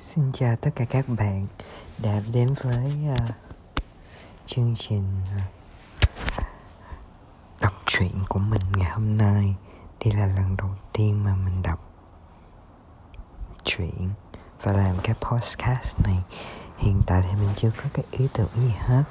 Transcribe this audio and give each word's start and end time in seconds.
Xin 0.00 0.32
chào 0.32 0.56
tất 0.56 0.70
cả 0.76 0.84
các 0.84 1.04
bạn 1.08 1.46
đã 2.02 2.20
đến 2.32 2.54
với 2.62 2.92
uh, 3.12 3.34
chương 4.46 4.74
trình 4.76 5.04
ờ, 5.36 5.42
đọc 7.60 7.72
truyện 7.86 8.12
của 8.28 8.38
mình 8.38 8.60
ngày 8.76 8.90
hôm 8.90 9.16
nay. 9.16 9.54
Đây 10.04 10.14
là 10.14 10.26
lần 10.26 10.56
đầu 10.56 10.70
tiên 10.92 11.24
mà 11.24 11.34
mình 11.34 11.62
đọc 11.62 11.80
truyện 13.64 14.10
và 14.62 14.72
làm 14.72 14.96
cái 15.02 15.14
podcast 15.20 15.96
này. 16.04 16.22
Hiện 16.76 17.02
tại 17.06 17.22
thì 17.22 17.36
mình 17.36 17.54
chưa 17.56 17.70
có 17.82 17.88
cái 17.94 18.04
ý 18.10 18.28
tưởng 18.34 18.50
gì 18.54 18.74
hết 18.78 19.02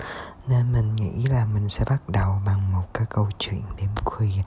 nên 0.48 0.72
mình 0.72 0.96
nghĩ 0.96 1.26
là 1.30 1.46
mình 1.46 1.70
sẽ 1.70 1.86
bắt 1.90 2.10
đầu 2.10 2.42
bằng 2.46 2.72
một 2.72 2.86
cái 2.94 3.08
câu 3.10 3.30
chuyện 3.38 3.62
đêm 3.78 3.90
khuya 4.06 4.44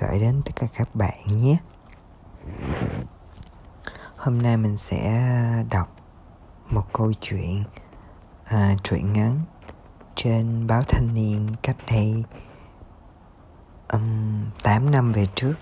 gửi 0.00 0.20
đến 0.20 0.42
tất 0.44 0.52
cả 0.56 0.66
các 0.74 0.94
bạn 0.94 1.26
nhé 1.26 1.56
hôm 4.18 4.42
nay 4.42 4.56
mình 4.56 4.76
sẽ 4.76 5.24
đọc 5.70 5.96
một 6.70 6.84
câu 6.92 7.12
chuyện 7.20 7.64
à, 8.44 8.74
truyện 8.82 9.12
ngắn 9.12 9.40
trên 10.14 10.66
báo 10.66 10.82
thanh 10.88 11.14
niên 11.14 11.56
cách 11.62 11.76
đây 11.90 12.24
um, 13.88 14.50
8 14.62 14.90
năm 14.90 15.12
về 15.12 15.26
trước 15.34 15.54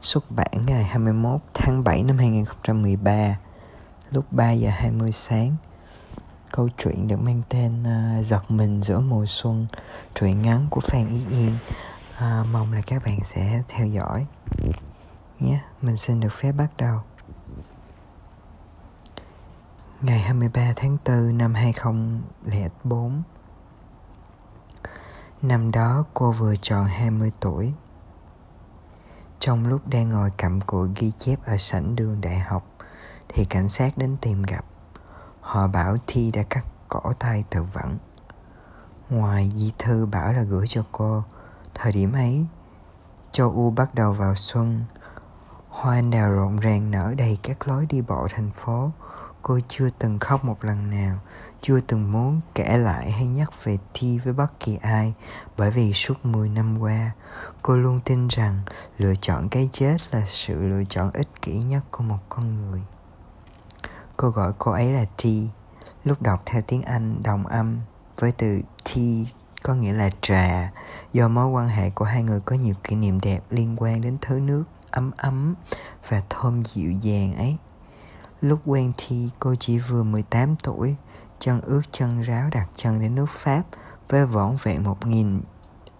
xuất 0.00 0.30
bản 0.30 0.66
ngày 0.66 0.84
21 0.84 1.40
tháng 1.54 1.84
7 1.84 2.02
năm 2.02 2.18
2013 2.18 3.38
lúc 4.10 4.32
3 4.32 4.52
giờ 4.52 4.70
20 4.70 5.12
sáng. 5.12 5.56
Câu 6.52 6.68
chuyện 6.78 7.08
được 7.08 7.20
mang 7.20 7.42
tên 7.48 7.84
à, 7.86 8.16
uh, 8.20 8.26
giật 8.26 8.50
mình 8.50 8.82
giữa 8.82 9.00
mùa 9.00 9.24
xuân 9.28 9.66
truyện 10.14 10.42
ngắn 10.42 10.66
của 10.70 10.80
Phan 10.80 11.08
Ý 11.08 11.36
Yên. 11.36 11.56
Uh, 12.16 12.46
mong 12.46 12.72
là 12.72 12.80
các 12.86 13.04
bạn 13.04 13.18
sẽ 13.34 13.62
theo 13.68 13.86
dõi. 13.86 14.26
Nhé 15.40 15.50
yeah, 15.50 15.62
mình 15.82 15.96
xin 15.96 16.20
được 16.20 16.32
phép 16.32 16.52
bắt 16.52 16.70
đầu. 16.78 17.00
Ngày 20.04 20.18
23 20.18 20.72
tháng 20.76 20.96
4 21.04 21.38
năm 21.38 21.54
2004 21.54 23.22
Năm 25.42 25.70
đó 25.70 26.04
cô 26.14 26.32
vừa 26.32 26.56
tròn 26.56 26.84
20 26.84 27.32
tuổi. 27.40 27.72
Trong 29.40 29.66
lúc 29.66 29.88
đang 29.88 30.08
ngồi 30.08 30.30
cặm 30.36 30.60
cụi 30.60 30.88
ghi 30.96 31.12
chép 31.18 31.38
ở 31.44 31.56
sảnh 31.56 31.96
đường 31.96 32.20
đại 32.20 32.38
học, 32.38 32.66
Thì 33.28 33.44
cảnh 33.44 33.68
sát 33.68 33.98
đến 33.98 34.16
tìm 34.20 34.42
gặp. 34.42 34.64
Họ 35.40 35.66
bảo 35.66 35.96
Thi 36.06 36.30
đã 36.30 36.42
cắt 36.42 36.64
cổ 36.88 37.12
tay 37.18 37.44
tự 37.50 37.62
vẫn 37.62 37.98
Ngoài 39.10 39.52
di 39.54 39.72
thư 39.78 40.06
bảo 40.06 40.32
là 40.32 40.42
gửi 40.42 40.66
cho 40.68 40.84
cô, 40.92 41.22
Thời 41.74 41.92
điểm 41.92 42.12
ấy, 42.12 42.46
Châu 43.32 43.50
U 43.50 43.70
bắt 43.70 43.94
đầu 43.94 44.12
vào 44.12 44.34
xuân. 44.34 44.84
Hoa 45.68 45.94
anh 45.94 46.10
đào 46.10 46.30
rộn 46.30 46.56
ràng 46.56 46.90
nở 46.90 47.14
đầy 47.16 47.38
các 47.42 47.68
lối 47.68 47.86
đi 47.86 48.00
bộ 48.00 48.26
thành 48.30 48.50
phố. 48.50 48.90
Cô 49.46 49.58
chưa 49.68 49.88
từng 49.98 50.18
khóc 50.18 50.44
một 50.44 50.64
lần 50.64 50.90
nào, 50.90 51.18
chưa 51.60 51.80
từng 51.80 52.12
muốn 52.12 52.40
kể 52.54 52.78
lại 52.78 53.10
hay 53.10 53.26
nhắc 53.26 53.50
về 53.64 53.78
Thi 53.94 54.18
với 54.24 54.32
bất 54.32 54.60
kỳ 54.60 54.78
ai, 54.82 55.14
bởi 55.56 55.70
vì 55.70 55.92
suốt 55.92 56.24
10 56.24 56.48
năm 56.48 56.78
qua, 56.78 57.10
cô 57.62 57.76
luôn 57.76 58.00
tin 58.04 58.28
rằng 58.28 58.62
lựa 58.98 59.14
chọn 59.20 59.48
cái 59.48 59.68
chết 59.72 59.96
là 60.10 60.22
sự 60.26 60.62
lựa 60.62 60.84
chọn 60.88 61.10
ích 61.12 61.28
kỷ 61.42 61.52
nhất 61.52 61.84
của 61.90 62.04
một 62.04 62.18
con 62.28 62.60
người. 62.60 62.82
Cô 64.16 64.28
gọi 64.28 64.52
cô 64.58 64.72
ấy 64.72 64.92
là 64.92 65.04
Thi, 65.18 65.48
lúc 66.04 66.22
đọc 66.22 66.42
theo 66.46 66.62
tiếng 66.66 66.82
Anh 66.82 67.22
đồng 67.22 67.46
âm 67.46 67.78
với 68.18 68.32
từ 68.32 68.60
thi 68.84 69.26
có 69.62 69.74
nghĩa 69.74 69.92
là 69.92 70.10
trà, 70.20 70.72
do 71.12 71.28
mối 71.28 71.46
quan 71.46 71.68
hệ 71.68 71.90
của 71.90 72.04
hai 72.04 72.22
người 72.22 72.40
có 72.40 72.56
nhiều 72.56 72.74
kỷ 72.84 72.96
niệm 72.96 73.20
đẹp 73.20 73.40
liên 73.50 73.76
quan 73.78 74.00
đến 74.00 74.16
thứ 74.20 74.40
nước 74.40 74.64
ấm 74.90 75.10
ấm 75.16 75.54
và 76.08 76.22
thơm 76.30 76.62
dịu 76.74 76.92
dàng 76.92 77.36
ấy. 77.36 77.56
Lúc 78.44 78.60
quen 78.64 78.92
thi, 78.96 79.30
cô 79.38 79.54
chỉ 79.60 79.78
vừa 79.78 80.02
18 80.02 80.56
tuổi, 80.62 80.96
Chân 81.38 81.60
ướt 81.60 81.80
chân 81.92 82.22
ráo 82.22 82.50
đặt 82.52 82.68
chân 82.76 83.00
đến 83.00 83.14
nước 83.14 83.30
Pháp, 83.30 83.62
Với 84.08 84.26
vỏn 84.26 84.56
vẹn 84.62 84.82
một 84.82 85.06
nghìn 85.06 85.40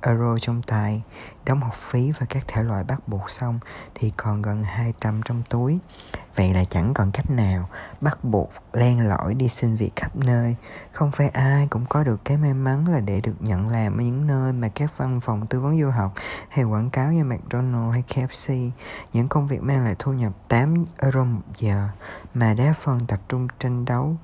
euro 0.06 0.38
trong 0.40 0.62
tay, 0.62 1.02
Đóng 1.44 1.60
học 1.60 1.74
phí 1.74 2.12
và 2.20 2.26
các 2.28 2.44
thể 2.46 2.62
loại 2.62 2.84
bắt 2.84 3.08
buộc 3.08 3.30
xong 3.30 3.58
Thì 3.94 4.12
còn 4.16 4.42
gần 4.42 4.62
200 4.64 5.20
trong 5.24 5.42
túi. 5.50 5.78
Vậy 6.36 6.54
là 6.54 6.64
chẳng 6.64 6.94
còn 6.94 7.10
cách 7.10 7.30
nào 7.30 7.68
Bắt 8.00 8.24
buộc 8.24 8.52
len 8.72 9.08
lỏi 9.08 9.34
đi 9.34 9.48
xin 9.48 9.76
việc 9.76 9.90
khắp 9.96 10.16
nơi. 10.16 10.56
Không 10.92 11.10
phải 11.10 11.28
ai 11.28 11.66
cũng 11.70 11.86
có 11.86 12.04
được 12.04 12.20
cái 12.24 12.36
may 12.36 12.54
mắn 12.54 12.88
là 12.88 13.00
để 13.00 13.20
được 13.20 13.34
nhận 13.40 13.68
làm 13.68 13.96
ở 13.96 14.02
những 14.02 14.26
nơi 14.26 14.52
mà 14.52 14.68
các 14.68 14.98
văn 14.98 15.20
phòng 15.20 15.46
tư 15.46 15.60
vấn 15.60 15.80
du 15.80 15.90
học 15.90 16.12
hay 16.48 16.64
quảng 16.64 16.90
cáo 16.90 17.12
như 17.12 17.24
McDonald's 17.24 17.90
hay 17.90 18.02
KFC 18.08 18.70
Những 19.12 19.28
công 19.28 19.46
việc 19.46 19.62
mang 19.62 19.84
lại 19.84 19.94
thu 19.98 20.12
nhập 20.12 20.32
8 20.48 20.84
euro 20.98 21.24
một 21.24 21.42
giờ 21.58 21.88
Mà 22.34 22.54
đa 22.54 22.74
phần 22.82 22.98
tập 23.06 23.20
trung 23.28 23.48
tranh 23.58 23.84
đấu, 23.84 24.16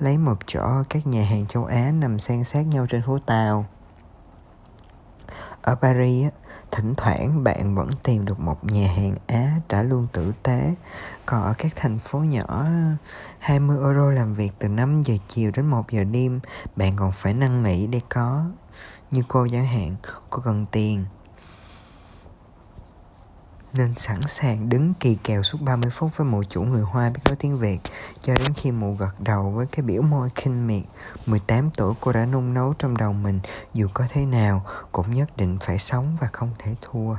lấy 0.00 0.18
một 0.18 0.38
chỗ 0.46 0.82
các 0.88 1.06
nhà 1.06 1.24
hàng 1.24 1.46
châu 1.46 1.64
Á 1.64 1.90
nằm 1.94 2.18
san 2.18 2.44
sát 2.44 2.62
nhau 2.62 2.86
trên 2.88 3.02
phố 3.02 3.18
Tàu 3.26 3.66
ở 5.62 5.74
Paris, 5.74 6.32
thỉnh 6.70 6.94
thoảng 6.96 7.44
bạn 7.44 7.74
vẫn 7.74 7.88
tìm 8.02 8.24
được 8.24 8.40
một 8.40 8.64
nhà 8.64 8.88
hàng 8.88 9.16
Á 9.26 9.50
trả 9.68 9.82
lương 9.82 10.06
tử 10.12 10.32
tế. 10.42 10.74
Còn 11.26 11.42
ở 11.42 11.54
các 11.58 11.72
thành 11.76 11.98
phố 11.98 12.18
nhỏ, 12.18 12.66
20 13.38 13.76
euro 13.82 14.10
làm 14.10 14.34
việc 14.34 14.50
từ 14.58 14.68
5 14.68 15.02
giờ 15.02 15.14
chiều 15.28 15.50
đến 15.54 15.66
1 15.66 15.90
giờ 15.90 16.04
đêm, 16.04 16.40
bạn 16.76 16.92
còn 16.96 17.12
phải 17.12 17.34
năn 17.34 17.62
nỉ 17.62 17.86
để 17.86 18.00
có. 18.08 18.44
Như 19.10 19.22
cô 19.28 19.46
chẳng 19.52 19.66
hạn, 19.66 19.96
cô 20.30 20.42
cần 20.44 20.66
tiền, 20.70 21.04
nên 23.74 23.94
sẵn 23.96 24.20
sàng 24.28 24.68
đứng 24.68 24.94
kỳ 25.00 25.18
kèo 25.24 25.42
suốt 25.42 25.58
30 25.60 25.90
phút 25.90 26.16
với 26.16 26.26
một 26.26 26.42
chủ 26.48 26.62
người 26.62 26.82
Hoa 26.82 27.10
biết 27.10 27.20
nói 27.24 27.36
tiếng 27.38 27.58
Việt, 27.58 27.78
cho 28.20 28.34
đến 28.34 28.52
khi 28.54 28.70
mụ 28.70 28.94
gật 28.94 29.20
đầu 29.20 29.50
với 29.50 29.66
cái 29.66 29.82
biểu 29.82 30.02
môi 30.02 30.30
khinh 30.34 30.66
miệt. 30.66 30.82
18 31.26 31.70
tuổi 31.70 31.94
cô 32.00 32.12
đã 32.12 32.26
nung 32.26 32.54
nấu 32.54 32.74
trong 32.78 32.96
đầu 32.96 33.12
mình, 33.12 33.40
dù 33.74 33.88
có 33.94 34.04
thế 34.08 34.24
nào 34.26 34.64
cũng 34.92 35.14
nhất 35.14 35.36
định 35.36 35.58
phải 35.60 35.78
sống 35.78 36.16
và 36.20 36.28
không 36.32 36.50
thể 36.58 36.74
thua. 36.82 37.16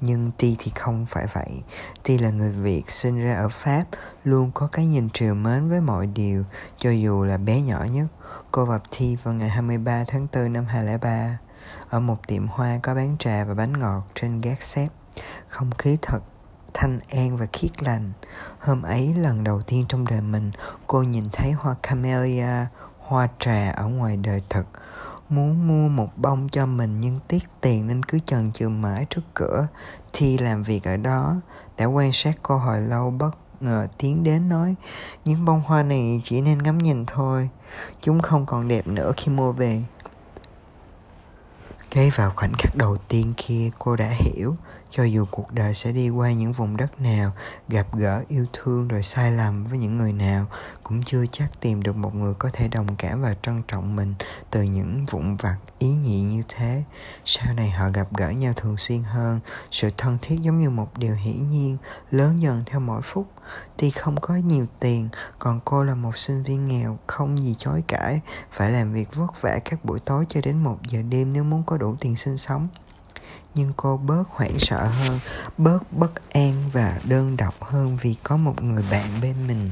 Nhưng 0.00 0.30
Ti 0.38 0.56
thì 0.58 0.72
không 0.74 1.06
phải 1.06 1.26
vậy. 1.32 1.62
Ti 2.02 2.18
là 2.18 2.30
người 2.30 2.52
Việt 2.52 2.90
sinh 2.90 3.24
ra 3.24 3.34
ở 3.34 3.48
Pháp, 3.48 3.84
Luôn 4.24 4.50
có 4.54 4.66
cái 4.66 4.86
nhìn 4.86 5.10
triều 5.10 5.34
mến 5.34 5.68
với 5.68 5.80
mọi 5.80 6.06
điều, 6.06 6.44
Cho 6.76 6.90
dù 6.90 7.24
là 7.24 7.36
bé 7.36 7.60
nhỏ 7.60 7.84
nhất. 7.84 8.06
Cô 8.50 8.64
gặp 8.64 8.82
Ti 8.98 9.16
vào 9.16 9.34
ngày 9.34 9.48
23 9.48 10.04
tháng 10.06 10.26
4 10.32 10.52
năm 10.52 10.64
2003 10.64 11.38
Ở 11.90 12.00
một 12.00 12.26
tiệm 12.26 12.46
hoa 12.46 12.78
có 12.82 12.94
bán 12.94 13.16
trà 13.18 13.44
và 13.44 13.54
bánh 13.54 13.72
ngọt 13.72 14.02
trên 14.14 14.40
gác 14.40 14.62
xếp 14.62 14.88
không 15.48 15.70
khí 15.78 15.98
thật, 16.02 16.20
thanh 16.74 17.00
an 17.10 17.36
và 17.36 17.46
khiết 17.52 17.82
lành. 17.82 18.12
Hôm 18.58 18.82
ấy, 18.82 19.14
lần 19.14 19.44
đầu 19.44 19.62
tiên 19.62 19.84
trong 19.88 20.06
đời 20.06 20.20
mình, 20.20 20.50
cô 20.86 21.02
nhìn 21.02 21.24
thấy 21.32 21.52
hoa 21.52 21.74
camellia, 21.82 22.66
hoa 22.98 23.28
trà 23.38 23.70
ở 23.70 23.86
ngoài 23.86 24.16
đời 24.16 24.42
thực 24.50 24.66
muốn 25.32 25.68
mua 25.68 25.88
một 25.88 26.08
bông 26.16 26.48
cho 26.48 26.66
mình 26.66 27.00
nhưng 27.00 27.18
tiếc 27.28 27.42
tiền 27.60 27.86
nên 27.86 28.02
cứ 28.02 28.18
chần 28.18 28.52
chừ 28.52 28.68
mãi 28.68 29.06
trước 29.10 29.20
cửa. 29.34 29.66
Thi 30.12 30.38
làm 30.38 30.62
việc 30.62 30.84
ở 30.84 30.96
đó, 30.96 31.36
đã 31.76 31.84
quan 31.84 32.12
sát 32.12 32.38
cô 32.42 32.56
hồi 32.56 32.80
lâu, 32.80 33.10
bất 33.10 33.30
ngờ 33.60 33.86
tiến 33.98 34.24
đến 34.24 34.48
nói, 34.48 34.74
những 35.24 35.44
bông 35.44 35.60
hoa 35.60 35.82
này 35.82 36.20
chỉ 36.24 36.40
nên 36.40 36.62
ngắm 36.62 36.78
nhìn 36.78 37.06
thôi, 37.06 37.48
chúng 38.00 38.22
không 38.22 38.46
còn 38.46 38.68
đẹp 38.68 38.86
nữa 38.86 39.12
khi 39.16 39.32
mua 39.32 39.52
về. 39.52 39.82
Ngay 41.94 42.10
vào 42.16 42.32
khoảnh 42.36 42.52
khắc 42.58 42.76
đầu 42.76 42.96
tiên 43.08 43.32
kia, 43.36 43.70
cô 43.78 43.96
đã 43.96 44.08
hiểu 44.18 44.56
cho 44.92 45.04
dù 45.04 45.24
cuộc 45.30 45.52
đời 45.52 45.74
sẽ 45.74 45.92
đi 45.92 46.10
qua 46.10 46.32
những 46.32 46.52
vùng 46.52 46.76
đất 46.76 47.00
nào, 47.00 47.32
gặp 47.68 47.86
gỡ, 47.96 48.22
yêu 48.28 48.46
thương 48.52 48.88
rồi 48.88 49.02
sai 49.02 49.32
lầm 49.32 49.64
với 49.66 49.78
những 49.78 49.96
người 49.96 50.12
nào, 50.12 50.46
cũng 50.82 51.02
chưa 51.02 51.24
chắc 51.32 51.60
tìm 51.60 51.82
được 51.82 51.96
một 51.96 52.14
người 52.14 52.34
có 52.34 52.50
thể 52.52 52.68
đồng 52.68 52.96
cảm 52.96 53.22
và 53.22 53.34
trân 53.42 53.62
trọng 53.68 53.96
mình 53.96 54.14
từ 54.50 54.62
những 54.62 55.06
vụn 55.10 55.36
vặt 55.36 55.56
ý 55.78 55.88
nhị 55.94 56.20
như 56.20 56.42
thế. 56.48 56.82
Sau 57.24 57.54
này 57.54 57.70
họ 57.70 57.90
gặp 57.90 58.08
gỡ 58.16 58.30
nhau 58.30 58.52
thường 58.56 58.76
xuyên 58.76 59.02
hơn, 59.02 59.40
sự 59.70 59.90
thân 59.98 60.18
thiết 60.22 60.38
giống 60.40 60.60
như 60.60 60.70
một 60.70 60.98
điều 60.98 61.14
hiển 61.14 61.50
nhiên, 61.50 61.76
lớn 62.10 62.40
dần 62.40 62.62
theo 62.66 62.80
mỗi 62.80 63.02
phút. 63.02 63.32
Tuy 63.76 63.90
không 63.90 64.20
có 64.20 64.34
nhiều 64.34 64.66
tiền, 64.80 65.08
còn 65.38 65.60
cô 65.64 65.84
là 65.84 65.94
một 65.94 66.16
sinh 66.16 66.42
viên 66.42 66.68
nghèo, 66.68 66.98
không 67.06 67.38
gì 67.38 67.54
chối 67.58 67.82
cãi, 67.88 68.20
phải 68.50 68.70
làm 68.70 68.92
việc 68.92 69.14
vất 69.14 69.42
vả 69.42 69.58
các 69.64 69.84
buổi 69.84 70.00
tối 70.00 70.26
cho 70.28 70.40
đến 70.40 70.62
một 70.64 70.78
giờ 70.88 71.02
đêm 71.02 71.32
nếu 71.32 71.44
muốn 71.44 71.62
có 71.66 71.76
đủ 71.76 71.96
tiền 72.00 72.16
sinh 72.16 72.36
sống 72.36 72.68
nhưng 73.54 73.72
cô 73.76 73.96
bớt 73.96 74.24
hoảng 74.28 74.58
sợ 74.58 74.86
hơn 74.86 75.20
bớt 75.58 75.92
bất 75.92 76.30
an 76.30 76.62
và 76.72 77.00
đơn 77.04 77.36
độc 77.36 77.64
hơn 77.64 77.96
vì 78.00 78.16
có 78.22 78.36
một 78.36 78.62
người 78.62 78.84
bạn 78.90 79.20
bên 79.22 79.46
mình. 79.46 79.70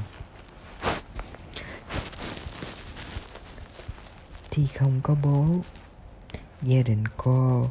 Thì 4.50 4.67
không 4.67 5.00
có 5.03 5.15
bố. 5.23 5.47
Gia 6.62 6.82
đình 6.82 7.05
cô 7.17 7.67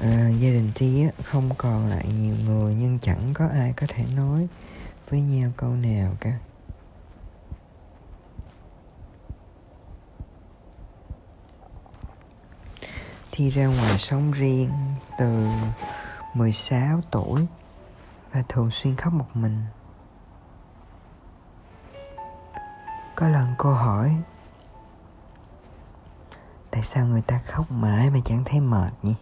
à, 0.00 0.28
gia 0.28 0.50
đình 0.50 0.70
Thi 0.74 1.06
không 1.24 1.50
còn 1.58 1.86
lại 1.86 2.06
nhiều 2.20 2.34
người 2.44 2.74
nhưng 2.74 2.98
chẳng 2.98 3.34
có 3.34 3.46
ai 3.46 3.72
có 3.76 3.86
thể 3.88 4.04
nói 4.16 4.48
với 5.08 5.20
nhau 5.20 5.52
câu 5.56 5.70
nào 5.70 6.16
cả. 6.20 6.32
Thi 13.32 13.50
ra 13.50 13.66
ngoài 13.66 13.98
sống 13.98 14.32
riêng 14.32 14.70
từ 15.18 15.46
16 16.34 17.00
tuổi 17.10 17.46
và 18.32 18.42
thường 18.48 18.70
xuyên 18.70 18.96
khóc 18.96 19.12
một 19.12 19.28
mình. 19.34 19.62
có 23.20 23.28
lần 23.28 23.54
cô 23.58 23.72
hỏi, 23.72 24.16
tại 26.70 26.82
sao 26.82 27.06
người 27.06 27.22
ta 27.22 27.40
khóc 27.46 27.70
mãi 27.70 28.10
mà 28.10 28.18
chẳng 28.24 28.42
thấy 28.44 28.60
mệt 28.60 28.90
nhỉ 29.02 29.14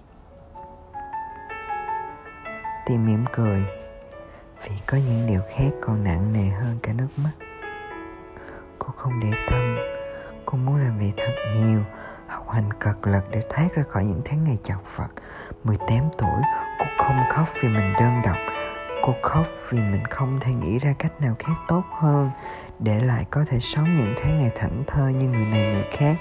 Tìm 2.86 3.06
mỉm 3.06 3.24
cười, 3.32 3.62
vì 4.62 4.72
có 4.86 4.96
những 4.96 5.26
điều 5.26 5.40
khác 5.56 5.70
còn 5.82 6.04
nặng 6.04 6.32
nề 6.32 6.48
hơn 6.48 6.78
cả 6.82 6.92
nước 6.92 7.08
mắt 7.16 7.32
cô 8.78 8.88
không 8.96 9.20
để 9.20 9.30
tâm, 9.50 9.76
cô 10.44 10.58
muốn 10.58 10.76
làm 10.76 10.98
việc 10.98 11.12
thật 11.16 11.34
nhiều 11.54 11.82
học 12.48 12.54
hành 12.54 12.72
cật 12.78 12.96
lực 13.02 13.30
để 13.30 13.42
thoát 13.50 13.68
ra 13.74 13.82
khỏi 13.88 14.04
những 14.04 14.20
tháng 14.24 14.44
ngày 14.44 14.58
chật 14.64 14.96
vật. 14.96 15.08
18 15.64 15.88
tuổi, 16.18 16.40
cô 16.78 16.84
không 16.98 17.22
khóc 17.30 17.48
vì 17.62 17.68
mình 17.68 17.92
đơn 18.00 18.22
độc. 18.24 18.36
Cô 19.02 19.14
khóc 19.22 19.46
vì 19.70 19.78
mình 19.78 20.04
không 20.10 20.40
thể 20.40 20.52
nghĩ 20.52 20.78
ra 20.78 20.94
cách 20.98 21.20
nào 21.20 21.36
khác 21.38 21.54
tốt 21.68 21.82
hơn 21.92 22.30
để 22.78 23.00
lại 23.00 23.24
có 23.30 23.44
thể 23.48 23.58
sống 23.60 23.94
những 23.96 24.14
tháng 24.22 24.38
ngày 24.38 24.50
thảnh 24.56 24.84
thơi 24.86 25.14
như 25.14 25.28
người 25.28 25.46
này 25.46 25.72
người 25.72 25.86
khác. 25.92 26.16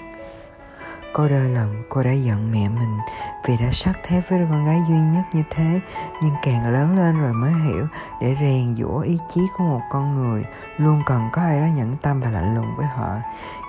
Có 1.13 1.27
đôi 1.27 1.49
lần 1.49 1.83
cô 1.89 2.03
đã 2.03 2.11
giận 2.11 2.51
mẹ 2.51 2.69
mình 2.69 2.99
vì 3.45 3.57
đã 3.57 3.71
sát 3.71 3.93
thép 4.03 4.29
với 4.29 4.39
con 4.49 4.65
gái 4.65 4.79
duy 4.89 4.95
nhất 4.95 5.23
như 5.33 5.43
thế. 5.49 5.79
Nhưng 6.21 6.33
càng 6.41 6.73
lớn 6.73 6.95
lên 6.95 7.19
rồi 7.19 7.33
mới 7.33 7.53
hiểu, 7.53 7.87
để 8.21 8.35
rèn 8.39 8.75
giũa 8.75 8.99
ý 8.99 9.19
chí 9.33 9.41
của 9.57 9.63
một 9.63 9.81
con 9.89 10.15
người, 10.15 10.45
Luôn 10.77 11.01
cần 11.05 11.29
có 11.31 11.41
ai 11.41 11.59
đó 11.59 11.65
nhẫn 11.65 11.95
tâm 12.01 12.19
và 12.19 12.29
lạnh 12.29 12.55
lùng 12.55 12.75
với 12.77 12.85
họ. 12.85 13.15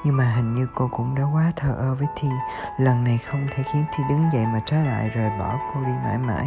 Nhưng 0.05 0.17
mà 0.17 0.25
hình 0.25 0.55
như 0.55 0.67
cô 0.75 0.89
cũng 0.93 1.15
đã 1.15 1.23
quá 1.35 1.53
thờ 1.57 1.75
ơ 1.79 1.95
với 1.95 2.09
Thi. 2.17 2.29
Lần 2.79 3.05
này 3.05 3.19
không 3.19 3.47
thể 3.55 3.63
khiến 3.73 3.85
Thi 3.93 4.05
đứng 4.09 4.25
dậy 4.33 4.47
mà 4.47 4.61
trái 4.67 4.85
lại 4.85 5.09
rời 5.09 5.31
bỏ 5.39 5.59
cô 5.75 5.81
đi 5.81 5.93
mãi 6.05 6.19
mãi. 6.19 6.47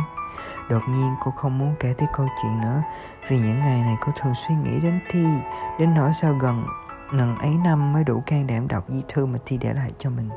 Đột 0.69 0.81
nhiên, 0.89 1.15
cô 1.19 1.31
không 1.31 1.57
muốn 1.57 1.75
kể 1.79 1.93
tới 1.97 2.07
câu 2.13 2.27
chuyện 2.41 2.61
nữa, 2.61 2.81
Vì 3.29 3.39
những 3.39 3.59
ngày 3.59 3.81
này 3.81 3.95
cô 4.01 4.11
thường 4.21 4.33
suy 4.47 4.55
nghĩ 4.55 4.79
đến 4.79 4.99
Thi, 5.11 5.25
Đến 5.79 5.93
nỗi 5.93 6.13
sao 6.13 6.33
gần, 6.33 6.65
ngần 7.11 7.37
ấy 7.37 7.55
năm 7.63 7.93
mới 7.93 8.03
đủ 8.03 8.23
can 8.25 8.47
đảm 8.47 8.67
đọc 8.67 8.83
di 8.87 9.03
thư 9.07 9.25
mà 9.25 9.39
Thi 9.45 9.57
để 9.57 9.73
lại 9.73 9.91
cho 9.97 10.09
mình 10.09 10.29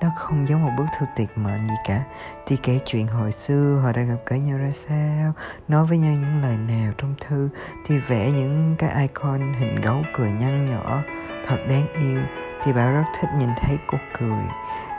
nó 0.00 0.08
không 0.16 0.48
giống 0.48 0.64
một 0.64 0.70
bức 0.78 0.84
thư 0.98 1.06
tuyệt 1.16 1.38
mệnh 1.38 1.68
gì 1.68 1.74
cả. 1.84 2.02
Thì 2.46 2.56
kể 2.62 2.78
chuyện 2.86 3.06
hồi 3.06 3.32
xưa, 3.32 3.80
họ 3.84 3.92
đã 3.92 4.02
gặp 4.02 4.16
gỡ 4.26 4.36
nhau 4.36 4.58
ra 4.58 4.70
sao, 4.74 5.32
Nói 5.68 5.86
với 5.86 5.98
nhau 5.98 6.12
những 6.12 6.42
lời 6.42 6.56
nào 6.56 6.92
trong 6.98 7.14
thư, 7.20 7.48
Thì 7.86 7.98
vẽ 7.98 8.30
những 8.30 8.76
cái 8.78 9.02
icon 9.02 9.52
hình 9.52 9.80
gấu 9.80 10.02
cười 10.14 10.30
nhăn 10.30 10.64
nhỏ 10.66 11.02
Thật 11.46 11.56
đáng 11.68 11.86
yêu. 11.92 12.20
Thì 12.64 12.72
bảo 12.72 12.92
rất 12.92 13.04
thích 13.20 13.30
nhìn 13.38 13.50
thấy 13.60 13.78
cô 13.86 13.98
cười. 14.18 14.44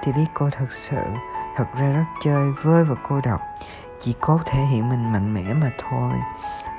Thì 0.04 0.12
biết 0.12 0.26
cô 0.34 0.50
thật 0.52 0.72
sự, 0.72 1.02
Thật 1.56 1.68
ra 1.80 1.92
rất 1.92 2.06
chơi 2.24 2.52
vơi 2.64 2.84
và 2.84 2.96
cô 3.10 3.22
độc. 3.22 3.42
Chỉ 4.00 4.16
cố 4.20 4.40
thể 4.46 4.60
hiện 4.60 4.90
mình 4.90 5.12
mạnh 5.12 5.34
mẽ 5.34 5.54
mà 5.54 5.72
thôi. 5.78 6.14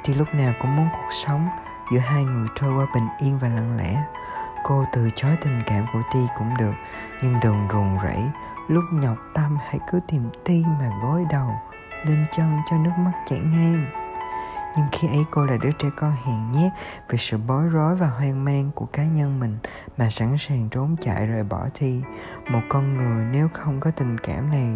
Thì 0.04 0.14
lúc 0.14 0.28
nào 0.34 0.52
cũng 0.60 0.76
muốn 0.76 0.88
cuộc 0.92 1.12
sống 1.24 1.48
Giữa 1.92 1.98
hai 1.98 2.24
người 2.24 2.48
trôi 2.60 2.72
qua 2.74 2.86
bình 2.94 3.08
yên 3.18 3.38
và 3.38 3.48
lặng 3.48 3.76
lẽ 3.76 4.02
cô 4.64 4.84
từ 4.93 5.10
chối 5.16 5.37
tình 5.44 5.60
cảm 5.66 5.87
của 5.93 6.02
ti 6.12 6.20
cũng 6.38 6.56
được, 6.58 6.75
nhưng 7.22 7.40
đừng 7.43 7.69
ruồng 7.72 7.99
rẫy 8.02 8.22
lúc 8.69 8.84
nhọc 8.93 9.16
tâm 9.34 9.58
hãy 9.60 9.78
cứ 9.90 10.00
tìm 10.08 10.31
ti 10.44 10.64
mà 10.78 10.90
gối 11.02 11.25
đầu 11.31 11.50
lên 12.05 12.25
chân 12.37 12.58
cho 12.70 12.76
nước 12.76 12.90
mắt 12.99 13.12
chảy 13.26 13.38
ngang. 13.38 13.87
Nhưng 14.76 14.87
khi 14.93 15.08
ấy 15.08 15.25
cô 15.31 15.44
là 15.44 15.56
đứa 15.56 15.72
trẻ 15.72 15.88
con 15.96 16.12
hèn 16.25 16.50
nhát 16.50 16.72
vì 17.08 17.19
sự 17.19 17.38
bối 17.38 17.69
rối 17.69 17.96
và 17.96 18.06
hoang 18.06 18.44
mang 18.44 18.70
của 18.75 18.87
cá 18.87 19.05
nhân 19.05 19.40
mình 19.40 19.58
mà 19.96 20.10
sẵn 20.10 20.37
sàng 20.38 20.69
trốn 20.70 20.96
chạy 21.00 21.26
rời 21.26 21.43
bỏ 21.44 21.66
thi 21.75 22.02
một 22.50 22.61
con 22.69 22.94
người 22.94 23.25
nếu 23.32 23.49
không 23.52 23.81
có 23.81 23.90
tình 23.90 24.19
cảm 24.19 24.50
này 24.50 24.69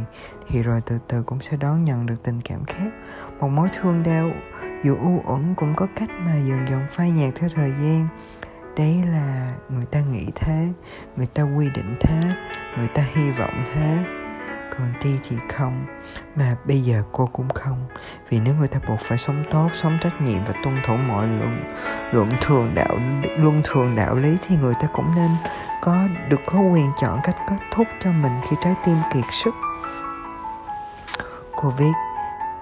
thì 0.48 0.62
rồi 0.62 0.80
từ 0.86 0.98
từ 1.08 1.22
cũng 1.22 1.40
sẽ 1.40 1.56
đón 1.56 1.84
nhận 1.84 2.06
được 2.06 2.22
tình 2.22 2.40
cảm 2.40 2.64
khác. 2.64 2.90
Một 3.40 3.48
mối 3.48 3.68
thương 3.72 4.02
đau 4.02 4.30
dù 4.84 4.96
u 4.96 5.22
uẩn 5.32 5.54
cũng 5.54 5.74
có 5.76 5.86
cách 5.96 6.10
mà 6.18 6.36
dần 6.36 6.66
dần 6.70 6.86
phai 6.90 7.10
nhạt 7.10 7.34
theo 7.36 7.48
thời 7.54 7.70
gian 7.70 8.08
đấy 8.76 9.02
là 9.12 9.50
người 9.68 9.84
ta 9.84 10.00
nghĩ 10.00 10.26
thế, 10.34 10.68
người 11.16 11.26
ta 11.26 11.42
quy 11.42 11.70
định 11.74 11.96
thế, 12.00 12.20
người 12.76 12.88
ta 12.88 13.04
hy 13.14 13.30
vọng 13.30 13.64
thế. 13.74 13.98
Còn 14.78 14.92
ti 15.00 15.10
thì 15.28 15.36
không, 15.56 15.86
mà 16.36 16.56
bây 16.64 16.80
giờ 16.80 17.02
cô 17.12 17.26
cũng 17.32 17.48
không. 17.48 17.86
Vì 18.30 18.40
nếu 18.40 18.54
người 18.54 18.68
ta 18.68 18.80
buộc 18.88 19.00
phải 19.00 19.18
sống 19.18 19.44
tốt, 19.50 19.68
sống 19.74 19.98
trách 20.02 20.20
nhiệm 20.20 20.44
và 20.44 20.52
tuân 20.64 20.76
thủ 20.86 20.96
mọi 20.96 21.26
luận 21.26 21.74
luận 22.12 22.30
thường 22.40 22.74
đạo, 22.74 22.98
luân 23.38 23.60
thường 23.64 23.96
đạo 23.96 24.14
lý 24.14 24.36
thì 24.48 24.56
người 24.56 24.74
ta 24.74 24.88
cũng 24.92 25.14
nên 25.16 25.30
có, 25.82 25.98
được 26.28 26.40
có 26.46 26.60
quyền 26.60 26.90
chọn 27.00 27.18
cách 27.22 27.36
kết 27.48 27.56
thúc 27.72 27.86
cho 28.04 28.12
mình 28.12 28.40
khi 28.50 28.56
trái 28.60 28.74
tim 28.86 28.96
kiệt 29.14 29.24
sức. 29.30 29.54
Cô 31.56 31.72
viết, 31.78 31.92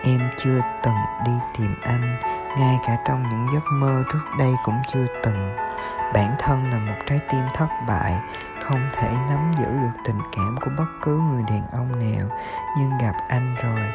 em 0.05 0.31
chưa 0.37 0.61
từng 0.83 0.95
đi 1.27 1.33
tìm 1.59 1.75
anh, 1.83 2.21
ngay 2.59 2.77
cả 2.87 2.97
trong 3.09 3.23
những 3.31 3.47
giấc 3.55 3.65
mơ 3.73 4.03
trước 4.13 4.25
đây 4.39 4.53
cũng 4.65 4.77
chưa 4.93 5.07
từng 5.25 5.70
bản 6.15 6.37
thân 6.39 6.71
là 6.71 6.79
một 6.79 6.99
trái 7.07 7.19
tim 7.31 7.45
thất 7.55 7.69
bại, 7.89 8.21
không 8.63 8.81
thể 8.93 9.13
nắm 9.29 9.53
giữ 9.59 9.67
được 9.67 10.01
tình 10.05 10.21
cảm 10.37 10.57
của 10.61 10.71
bất 10.79 10.89
cứ 11.03 11.19
người 11.19 11.43
đàn 11.43 11.69
ông 11.73 11.99
nào. 11.99 12.39
Nhưng 12.79 12.99
gặp 12.99 13.15
anh 13.29 13.57
rồi, 13.63 13.87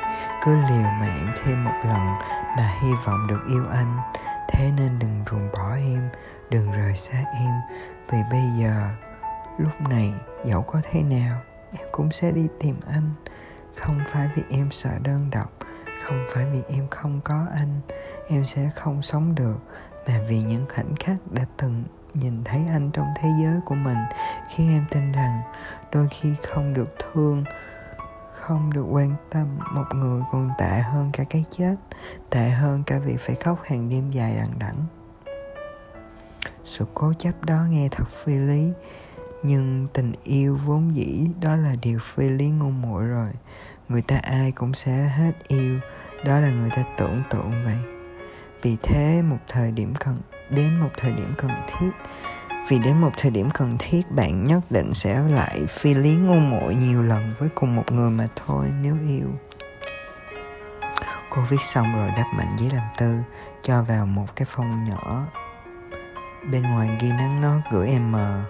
cứ 0.45 0.55
liều 0.55 0.83
mạng 0.83 1.33
thêm 1.43 1.63
một 1.63 1.79
lần 1.83 2.15
mà 2.57 2.71
hy 2.81 2.89
vọng 3.05 3.27
được 3.27 3.45
yêu 3.49 3.63
anh. 3.71 3.99
Thế 4.49 4.71
nên 4.71 4.99
đừng 4.99 5.23
ruồng 5.31 5.49
bỏ 5.57 5.75
em, 5.75 6.09
đừng 6.49 6.71
rời 6.71 6.95
xa 6.95 7.17
em. 7.17 7.53
Vì 8.11 8.17
bây 8.31 8.43
giờ, 8.59 8.89
lúc 9.57 9.81
này, 9.89 10.13
dẫu 10.45 10.61
có 10.61 10.81
thế 10.91 11.03
nào, 11.03 11.41
em 11.79 11.87
cũng 11.91 12.11
sẽ 12.11 12.31
đi 12.31 12.47
tìm 12.59 12.79
anh. 12.93 13.11
Không 13.75 13.99
phải 14.11 14.29
vì 14.35 14.43
em 14.49 14.71
sợ 14.71 14.89
đơn 15.03 15.29
độc, 15.31 15.51
không 16.03 16.25
phải 16.33 16.45
vì 16.45 16.61
em 16.75 16.87
không 16.91 17.21
có 17.21 17.45
anh, 17.55 17.81
em 18.29 18.45
sẽ 18.45 18.69
không 18.75 19.01
sống 19.01 19.35
được. 19.35 19.57
Mà 20.07 20.19
vì 20.27 20.43
những 20.43 20.65
khoảnh 20.75 20.95
khắc 20.99 21.17
đã 21.31 21.43
từng 21.57 21.83
nhìn 22.15 22.43
thấy 22.43 22.61
anh 22.71 22.91
trong 22.93 23.07
thế 23.15 23.29
giới 23.41 23.59
của 23.65 23.75
mình 23.75 23.97
khiến 24.49 24.69
em 24.69 24.85
tin 24.91 25.11
rằng 25.11 25.41
đôi 25.91 26.07
khi 26.11 26.33
không 26.43 26.73
được 26.73 26.95
thương, 26.99 27.43
không 28.33 28.73
được 28.73 28.85
quan 28.89 29.15
tâm 29.29 29.59
một 29.73 29.85
người 29.95 30.21
còn 30.31 30.49
tệ 30.57 30.81
hơn 30.81 31.09
cả 31.13 31.23
cái 31.29 31.43
chết, 31.51 31.75
tệ 32.29 32.49
hơn 32.49 32.83
cả 32.83 32.99
việc 32.99 33.17
phải 33.19 33.35
khóc 33.35 33.59
hàng 33.63 33.89
đêm 33.89 34.11
dài 34.11 34.35
đằng 34.35 34.59
đẵng. 34.59 34.85
Sự 36.63 36.85
cố 36.93 37.13
chấp 37.13 37.45
đó 37.45 37.65
nghe 37.69 37.87
thật 37.91 38.09
phi 38.09 38.33
lý, 38.33 38.71
nhưng 39.43 39.87
tình 39.93 40.11
yêu 40.23 40.59
vốn 40.65 40.95
dĩ 40.95 41.27
đó 41.41 41.55
là 41.55 41.75
điều 41.81 41.99
phi 41.99 42.29
lý 42.29 42.49
ngu 42.49 42.69
muội 42.69 43.05
rồi. 43.05 43.29
Người 43.89 44.01
ta 44.01 44.15
ai 44.23 44.51
cũng 44.51 44.73
sẽ 44.73 44.91
hết 44.91 45.31
yêu, 45.47 45.79
đó 46.25 46.39
là 46.39 46.49
người 46.49 46.69
ta 46.75 46.83
tưởng 46.97 47.21
tượng 47.29 47.65
vậy. 47.65 47.77
Vì 48.61 48.77
thế, 48.83 49.21
một 49.21 49.37
thời 49.47 49.71
điểm 49.71 49.93
cần 49.99 50.17
đến 50.55 50.79
một 50.79 50.89
thời 50.97 51.11
điểm 51.11 51.33
cần 51.37 51.51
thiết. 51.67 51.89
Vì 52.67 52.79
đến 52.79 53.01
một 53.01 53.11
thời 53.17 53.31
điểm 53.31 53.49
cần 53.53 53.71
thiết, 53.79 54.11
bạn 54.11 54.43
nhất 54.43 54.61
định 54.69 54.93
sẽ 54.93 55.19
lại 55.29 55.65
phi 55.69 55.93
lý 55.93 56.15
ngu 56.15 56.39
muội 56.39 56.75
nhiều 56.75 57.03
lần 57.03 57.35
với 57.39 57.49
cùng 57.55 57.75
một 57.75 57.91
người 57.91 58.11
mà 58.11 58.27
thôi, 58.35 58.71
nếu 58.81 58.95
yêu. 59.09 59.27
Cô 61.29 61.41
viết 61.49 61.61
xong 61.61 61.95
rồi 61.95 62.09
đắp 62.17 62.25
mạnh 62.33 62.55
giấy 62.59 62.69
làm 62.73 62.83
tư, 62.97 63.17
cho 63.61 63.83
vào 63.83 64.05
một 64.05 64.35
cái 64.35 64.45
phong 64.49 64.83
nhỏ. 64.83 65.25
Bên 66.51 66.61
ngoài 66.61 66.89
ghi 67.01 67.09
nắng 67.09 67.41
nó 67.41 67.57
gửi 67.71 67.87
em 67.89 68.11
mờ, 68.11 68.41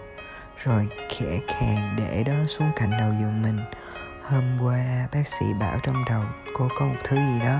rồi 0.64 0.88
khẽ 1.10 1.40
khàng 1.48 1.96
để 1.98 2.24
đó 2.24 2.34
xuống 2.48 2.72
cạnh 2.76 2.92
đầu 2.92 3.10
giường 3.20 3.42
mình. 3.42 3.60
Hôm 4.24 4.60
qua, 4.64 5.08
bác 5.14 5.28
sĩ 5.28 5.46
bảo 5.60 5.78
trong 5.84 6.06
đầu 6.10 6.24
cô 6.58 6.68
có 6.80 6.86
một 6.86 6.96
thứ 7.04 7.16
gì 7.16 7.40
đó. 7.40 7.60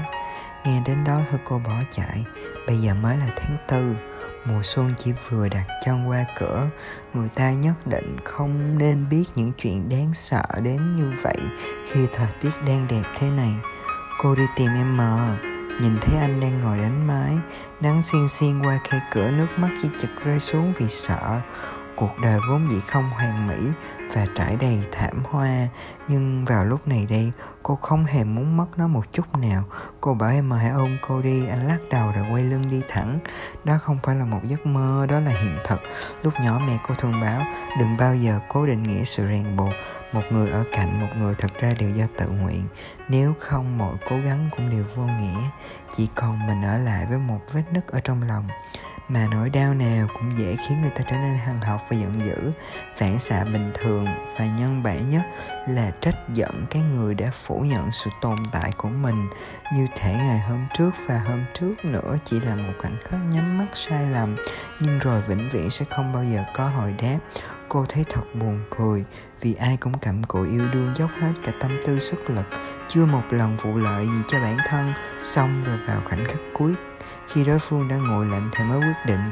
Nghe 0.66 0.82
đến 0.86 1.04
đó 1.04 1.20
thôi 1.32 1.40
cô 1.44 1.60
bỏ 1.60 1.76
chạy, 1.90 2.24
bây 2.68 2.78
giờ 2.78 2.94
mới 2.94 3.18
là 3.18 3.28
tháng 3.38 3.58
tư 3.68 3.96
mùa 4.46 4.62
xuân 4.64 4.92
chỉ 4.98 5.12
vừa 5.30 5.50
đặt 5.50 5.66
chân 5.86 6.10
qua 6.10 6.26
cửa. 6.40 6.68
Người 7.14 7.30
ta 7.36 7.52
nhất 7.52 7.74
định 7.86 8.18
không 8.24 8.78
nên 8.78 9.10
biết 9.10 9.24
những 9.36 9.52
chuyện 9.58 9.90
đáng 9.90 10.14
sợ 10.14 10.44
đến 10.64 10.96
như 10.96 11.14
vậy 11.22 11.38
khi 11.92 12.08
thời 12.14 12.30
tiết 12.42 12.52
đang 12.68 12.88
đẹp 12.88 13.04
thế 13.20 13.30
này. 13.30 13.54
Cô 14.24 14.36
đi 14.36 14.44
tìm 14.56 14.70
em 14.76 14.98
mờ, 14.98 15.36
nhìn 15.82 16.00
thấy 16.02 16.20
anh 16.20 16.40
đang 16.40 16.62
ngồi 16.62 16.78
đánh 16.78 17.08
máy 17.08 17.38
nắng 17.82 18.02
xiên 18.02 18.28
xiên 18.30 18.62
qua 18.62 18.80
khe 18.84 19.00
cửa 19.14 19.32
nước 19.32 19.48
mắt 19.58 19.70
chỉ 19.82 19.90
chực 19.98 20.10
rơi 20.26 20.40
xuống 20.40 20.74
vì 20.80 20.86
sợ 20.90 21.42
cuộc 21.96 22.20
đời 22.22 22.40
vốn 22.50 22.70
dĩ 22.70 22.80
không 22.88 23.10
hoàn 23.10 23.48
mỹ 23.48 23.72
và 24.14 24.26
trải 24.36 24.56
đầy 24.62 24.80
thảm 24.92 25.24
hoa. 25.24 25.68
Nhưng 26.08 26.46
vào 26.46 26.66
lúc 26.66 26.88
này 26.88 27.06
đây, 27.10 27.32
cô 27.64 27.76
không 27.76 28.06
hề 28.06 28.24
muốn 28.24 28.58
mất 28.58 28.66
nó 28.78 28.88
một 28.88 29.12
chút 29.12 29.38
nào. 29.38 29.64
Cô 30.02 30.14
bảo 30.14 30.30
em 30.30 30.52
hãy 30.52 30.70
ôm 30.70 30.98
cô 31.08 31.22
đi, 31.22 31.48
anh 31.48 31.68
lắc 31.68 31.78
đầu 31.92 32.12
rồi 32.12 32.26
quay 32.32 32.44
lưng 32.44 32.70
đi 32.72 32.82
thẳng. 32.88 33.20
Đó 33.64 33.78
không 33.82 34.00
phải 34.04 34.16
là 34.16 34.26
một 34.26 34.40
giấc 34.44 34.66
mơ, 34.66 35.06
đó 35.10 35.20
là 35.20 35.32
hiện 35.32 35.58
thực. 35.68 35.80
Lúc 36.24 36.34
nhỏ 36.44 36.62
mẹ 36.68 36.78
cô 36.88 36.96
thường 36.96 37.22
bảo, 37.22 37.42
đừng 37.80 37.98
bao 37.98 38.16
giờ 38.16 38.40
cố 38.50 38.66
định 38.66 38.84
nghĩa 38.84 39.04
sự 39.04 39.26
ràng 39.26 39.58
buộc. 39.58 39.74
Một 40.14 40.22
người 40.30 40.50
ở 40.50 40.64
cạnh 40.72 41.02
một 41.02 41.08
người 41.18 41.36
thật 41.38 41.52
ra 41.60 41.74
đều 41.80 41.90
do 41.90 42.06
tự 42.18 42.28
nguyện. 42.28 42.68
Nếu 43.10 43.34
không, 43.40 43.78
mọi 43.78 43.96
cố 44.10 44.18
gắng 44.18 44.50
cũng 44.52 44.70
đều 44.72 44.84
vô 44.96 45.04
nghĩa. 45.04 45.42
Chỉ 45.98 46.10
còn 46.16 46.48
mình 46.48 46.62
ở 46.62 46.78
lại 46.78 47.06
với 47.10 47.18
một 47.18 47.40
vết 47.54 47.64
nứt 47.72 47.88
ở 47.88 48.00
trong 48.00 48.24
lòng 48.24 48.48
mà 49.10 49.28
nỗi 49.32 49.50
đau 49.50 49.74
nào 49.74 50.08
cũng 50.14 50.32
dễ 50.38 50.56
khiến 50.56 50.82
người 50.82 50.90
ta 50.90 51.04
trở 51.10 51.18
nên 51.18 51.38
hằn 51.38 51.62
học 51.62 51.82
và 51.90 51.98
giận 51.98 52.22
dữ. 52.22 52.52
Phản 52.98 53.20
xạ 53.20 53.44
bình 53.44 53.72
thường 53.74 54.06
và 54.40 54.46
nhân 54.46 54.84
bản 54.84 55.10
nhất 55.10 55.24
là 55.68 55.92
trách 56.02 56.16
giận 56.34 56.66
cái 56.70 56.82
người 56.82 57.16
đã 57.16 57.28
phủ 57.34 57.60
nhận 57.60 57.92
sự 57.92 58.10
tồn 58.22 58.38
tại 58.52 58.72
của 58.78 58.90
mình. 58.90 59.28
Như 59.74 59.88
thể 59.96 60.14
ngày 60.18 60.40
hôm 60.40 60.68
trước 60.78 60.92
và 61.08 61.20
hôm 61.20 61.46
trước 61.54 61.86
nữa 61.86 62.18
chỉ 62.26 62.40
là 62.40 62.56
một 62.56 62.74
khoảnh 62.82 62.98
khắc 63.10 63.20
nhắm 63.26 63.58
mắt 63.58 63.68
sai 63.74 64.06
lầm, 64.06 64.36
nhưng 64.80 65.00
rồi 65.00 65.22
vĩnh 65.22 65.50
viễn 65.54 65.70
sẽ 65.70 65.86
không 65.90 66.14
bao 66.14 66.24
giờ 66.24 66.44
có 66.56 66.70
hồi 66.70 66.96
đáp. 67.02 67.18
Cô 67.70 67.86
thấy 67.90 68.04
thật 68.10 68.24
buồn 68.34 68.66
cười, 68.78 69.04
vì 69.42 69.54
ai 69.54 69.78
cũng 69.78 69.98
cặm 69.98 70.24
cụi 70.24 70.50
yêu 70.50 70.68
đương 70.74 70.94
dốc 70.96 71.10
hết 71.22 71.32
cả 71.44 71.52
tâm 71.62 71.72
tư 71.86 72.00
sức 72.00 72.30
lực, 72.30 72.46
chưa 72.88 73.06
một 73.06 73.24
lần 73.30 73.58
vụ 73.58 73.78
lợi 73.78 74.06
gì 74.06 74.22
cho 74.28 74.40
bản 74.40 74.58
thân. 74.68 74.94
Xong 75.24 75.64
rồi 75.64 75.78
vào 75.88 76.02
khoảnh 76.06 76.26
khắc 76.26 76.40
cuối 76.54 76.74
khi 77.28 77.44
đối 77.44 77.60
phương 77.60 77.88
đã 77.88 77.96
ngồi 77.96 78.26
lạnh 78.26 78.50
thì 78.54 78.64
mới 78.64 78.80
quyết 78.80 79.06
định 79.06 79.32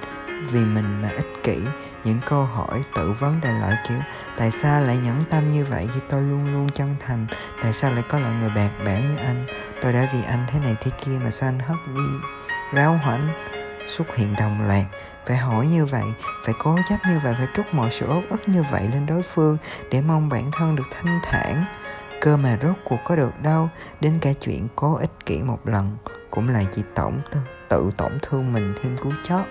vì 0.51 0.65
mình 0.65 1.01
mà 1.01 1.09
ích 1.09 1.43
kỷ. 1.43 1.57
Những 2.03 2.19
câu 2.25 2.43
hỏi 2.43 2.83
tự 2.95 3.11
vấn 3.11 3.41
đại 3.41 3.53
loại 3.59 3.75
kiểu 3.89 3.97
tại 4.37 4.51
sao 4.51 4.81
lại 4.81 4.97
nhẫn 4.97 5.23
tâm 5.29 5.51
như 5.51 5.65
vậy 5.65 5.87
khi 5.93 5.99
tôi 6.09 6.21
luôn 6.21 6.53
luôn 6.53 6.69
chân 6.69 6.95
thành? 6.99 7.27
Tại 7.63 7.73
sao 7.73 7.91
lại 7.91 8.03
có 8.09 8.19
loại 8.19 8.33
người 8.33 8.49
bạc 8.55 8.69
bẽo 8.85 8.99
như 8.99 9.15
anh? 9.15 9.45
Tôi 9.81 9.93
đã 9.93 10.09
vì 10.13 10.23
anh 10.27 10.45
thế 10.51 10.59
này 10.59 10.75
thế 10.81 10.91
kia 11.05 11.19
mà 11.23 11.31
sao 11.31 11.49
anh 11.49 11.59
hất 11.59 11.77
đi? 11.95 12.27
Ráo 12.73 12.99
hoảnh 13.03 13.29
xuất 13.87 14.15
hiện 14.15 14.33
đồng 14.39 14.67
loạt. 14.67 14.85
Phải 15.27 15.37
hỏi 15.37 15.67
như 15.67 15.85
vậy 15.85 16.05
phải 16.45 16.55
cố 16.59 16.77
chấp 16.89 16.97
như 17.07 17.19
vậy 17.23 17.33
phải 17.37 17.47
trút 17.53 17.65
mọi 17.71 17.91
sự 17.91 18.07
ốt 18.07 18.21
ức 18.29 18.49
như 18.49 18.63
vậy 18.71 18.89
lên 18.93 19.05
đối 19.05 19.21
phương 19.21 19.57
để 19.91 20.01
mong 20.01 20.29
bản 20.29 20.51
thân 20.51 20.75
được 20.75 20.87
thanh 20.91 21.19
thản. 21.23 21.65
Cơ 22.21 22.37
mà 22.37 22.57
rốt 22.61 22.75
cuộc 22.83 22.97
có 23.05 23.15
được 23.15 23.41
đâu 23.41 23.69
đến 24.01 24.19
cả 24.21 24.33
chuyện 24.41 24.67
cố 24.75 24.95
ích 24.95 25.25
kỷ 25.25 25.43
một 25.43 25.59
lần 25.67 25.97
cũng 26.31 26.49
là 26.49 26.63
chỉ 26.75 26.81
tổn 26.95 27.21
tư, 27.31 27.39
tự 27.73 27.91
tổn 27.97 28.11
thương 28.21 28.53
mình 28.53 28.73
thêm 28.81 28.97
cú 28.97 29.11
chót. 29.23 29.41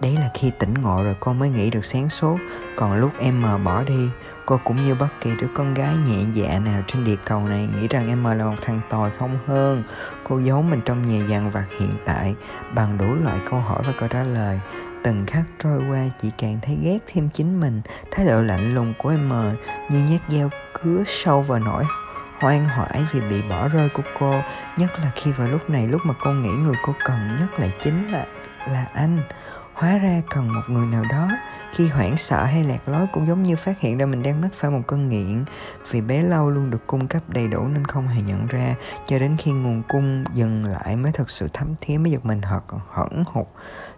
Đấy 0.00 0.16
là 0.20 0.30
khi 0.34 0.50
tỉnh 0.58 0.74
ngộ 0.82 1.02
rồi 1.04 1.16
con 1.20 1.38
mới 1.38 1.50
nghĩ 1.50 1.70
được 1.70 1.84
sáng 1.84 2.08
suốt. 2.08 2.38
Còn 2.76 2.94
lúc 2.94 3.10
em 3.18 3.42
mờ 3.42 3.58
bỏ 3.58 3.82
đi, 3.82 4.08
cô 4.46 4.60
cũng 4.64 4.82
như 4.82 4.94
bất 4.94 5.08
kỳ 5.20 5.30
đứa 5.40 5.46
con 5.54 5.74
gái 5.74 5.94
nhẹ 6.08 6.18
dạ 6.34 6.58
nào 6.58 6.82
trên 6.86 7.04
địa 7.04 7.16
cầu 7.24 7.40
này 7.40 7.68
nghĩ 7.74 7.88
rằng 7.88 8.08
em 8.08 8.22
mờ 8.22 8.34
là 8.34 8.44
một 8.44 8.56
thằng 8.62 8.80
tồi 8.90 9.10
không 9.10 9.38
hơn. 9.46 9.82
Cô 10.28 10.38
giấu 10.38 10.62
mình 10.62 10.80
trong 10.84 11.02
nhà 11.02 11.24
dằn 11.28 11.50
vặt 11.50 11.66
hiện 11.80 11.96
tại, 12.06 12.34
bằng 12.74 12.98
đủ 12.98 13.14
loại 13.24 13.38
câu 13.50 13.60
hỏi 13.60 13.82
và 13.86 13.92
câu 13.98 14.08
trả 14.08 14.22
lời. 14.22 14.60
Từng 15.04 15.26
khắc 15.26 15.44
trôi 15.62 15.82
qua 15.90 16.08
chị 16.22 16.30
càng 16.38 16.58
thấy 16.62 16.78
ghét 16.82 16.98
thêm 17.06 17.28
chính 17.32 17.60
mình. 17.60 17.82
Thái 18.10 18.26
độ 18.26 18.40
lạnh 18.40 18.74
lùng 18.74 18.94
của 18.98 19.08
em 19.08 19.28
mờ 19.28 19.52
như 19.90 20.04
nhát 20.04 20.20
dao 20.28 20.50
cứa 20.82 21.02
sâu 21.06 21.42
vào 21.42 21.58
nỗi 21.58 21.84
hoang 22.42 22.64
hoải 22.64 23.04
vì 23.12 23.20
bị 23.20 23.42
bỏ 23.42 23.68
rơi 23.68 23.88
của 23.88 24.02
cô, 24.18 24.34
nhất 24.76 24.90
là 24.98 25.10
khi 25.14 25.32
vào 25.32 25.48
lúc 25.48 25.70
này 25.70 25.88
lúc 25.88 26.00
mà 26.04 26.14
cô 26.20 26.30
nghĩ 26.32 26.50
người 26.58 26.74
cô 26.82 26.94
cần 27.04 27.36
nhất 27.40 27.60
lại 27.60 27.72
chính 27.80 28.12
là 28.12 28.26
là 28.66 28.86
anh. 28.94 29.22
Hóa 29.74 29.98
ra 29.98 30.22
cần 30.30 30.54
một 30.54 30.60
người 30.68 30.86
nào 30.86 31.04
đó, 31.10 31.28
khi 31.72 31.88
hoảng 31.88 32.16
sợ 32.16 32.44
hay 32.44 32.64
lạc 32.64 32.88
lối 32.88 33.06
cũng 33.12 33.26
giống 33.26 33.42
như 33.42 33.56
phát 33.56 33.80
hiện 33.80 33.98
ra 33.98 34.06
mình 34.06 34.22
đang 34.22 34.40
mắc 34.40 34.48
phải 34.54 34.70
một 34.70 34.80
cơn 34.86 35.08
nghiện. 35.08 35.44
Vì 35.90 36.00
bé 36.00 36.22
lâu 36.22 36.50
luôn 36.50 36.70
được 36.70 36.86
cung 36.86 37.06
cấp 37.06 37.22
đầy 37.28 37.48
đủ 37.48 37.68
nên 37.68 37.84
không 37.84 38.08
hề 38.08 38.22
nhận 38.22 38.46
ra, 38.46 38.74
cho 39.06 39.18
đến 39.18 39.36
khi 39.38 39.52
nguồn 39.52 39.82
cung 39.88 40.24
dừng 40.32 40.64
lại 40.64 40.96
mới 40.96 41.12
thật 41.12 41.30
sự 41.30 41.48
thấm 41.52 41.74
thía 41.80 41.98
mới 41.98 42.10
giật 42.12 42.24
mình 42.24 42.42
hận 42.42 42.62
hẫn 42.90 43.24
hụt 43.26 43.46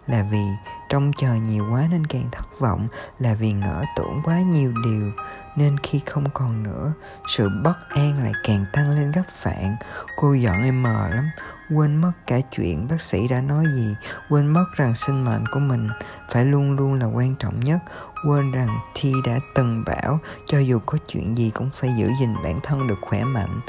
là 0.07 0.25
vì 0.31 0.43
trông 0.89 1.11
chờ 1.17 1.33
nhiều 1.33 1.65
quá 1.71 1.87
nên 1.91 2.05
càng 2.05 2.29
thất 2.31 2.59
vọng, 2.59 2.87
là 3.19 3.33
vì 3.33 3.51
ngỡ 3.51 3.83
tưởng 3.97 4.21
quá 4.23 4.39
nhiều 4.39 4.73
điều 4.85 5.11
nên 5.55 5.77
khi 5.77 6.01
không 6.05 6.29
còn 6.33 6.63
nữa, 6.63 6.93
sự 7.27 7.49
bất 7.63 7.89
an 7.89 8.23
lại 8.23 8.33
càng 8.43 8.65
tăng 8.73 8.91
lên 8.91 9.11
gấp 9.11 9.23
vạn 9.43 9.75
cô 10.17 10.33
giận 10.33 10.63
em 10.63 10.83
mờ 10.83 11.09
lắm. 11.09 11.29
Quên 11.69 11.95
mất 11.95 12.11
cả 12.27 12.39
chuyện 12.55 12.87
bác 12.87 13.01
sĩ 13.01 13.27
đã 13.27 13.41
nói 13.41 13.65
gì. 13.75 13.95
Quên 14.29 14.47
mất 14.47 14.65
rằng 14.75 14.95
sinh 14.95 15.25
mệnh 15.25 15.47
của 15.51 15.59
mình 15.59 15.89
phải 16.31 16.45
luôn 16.45 16.71
luôn 16.71 16.93
là 16.93 17.05
quan 17.05 17.35
trọng 17.35 17.59
nhất. 17.59 17.79
Quên 18.27 18.51
rằng 18.51 18.77
thi 18.93 19.13
đã 19.25 19.39
từng 19.55 19.83
bảo, 19.85 20.19
cho 20.45 20.59
dù 20.59 20.79
có 20.85 20.97
chuyện 21.07 21.37
gì 21.37 21.51
cũng 21.53 21.69
phải 21.75 21.89
giữ 21.97 22.09
gìn 22.19 22.33
bản 22.43 22.55
thân 22.63 22.87
được 22.87 22.97
khỏe 23.01 23.23
mạnh. 23.23 23.61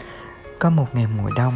Có 0.59 0.71
một 0.71 0.87
ngày 0.95 1.07
mùa 1.07 1.31
đông, 1.37 1.55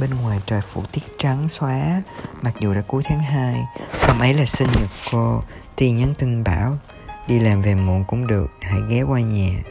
bên 0.00 0.10
ngoài 0.14 0.40
trời 0.46 0.60
phủ 0.60 0.82
tiết 0.92 1.02
trắng 1.18 1.48
xóa, 1.48 2.02
mặc 2.42 2.54
dù 2.60 2.74
đã 2.74 2.82
cuối 2.86 3.02
tháng 3.06 3.22
2 3.22 3.64
hôm 4.02 4.18
ấy 4.18 4.34
là 4.34 4.44
sinh 4.44 4.68
nhật 4.80 4.90
cô 5.12 5.42
T 5.76 5.80
nhắn 5.80 6.14
tin 6.18 6.44
bảo 6.44 6.78
đi 7.28 7.40
làm 7.40 7.62
về 7.62 7.74
muộn 7.74 8.04
cũng 8.04 8.26
được, 8.26 8.50
hãy 8.60 8.80
ghé 8.88 9.02
qua 9.02 9.20
nhà 9.20 9.62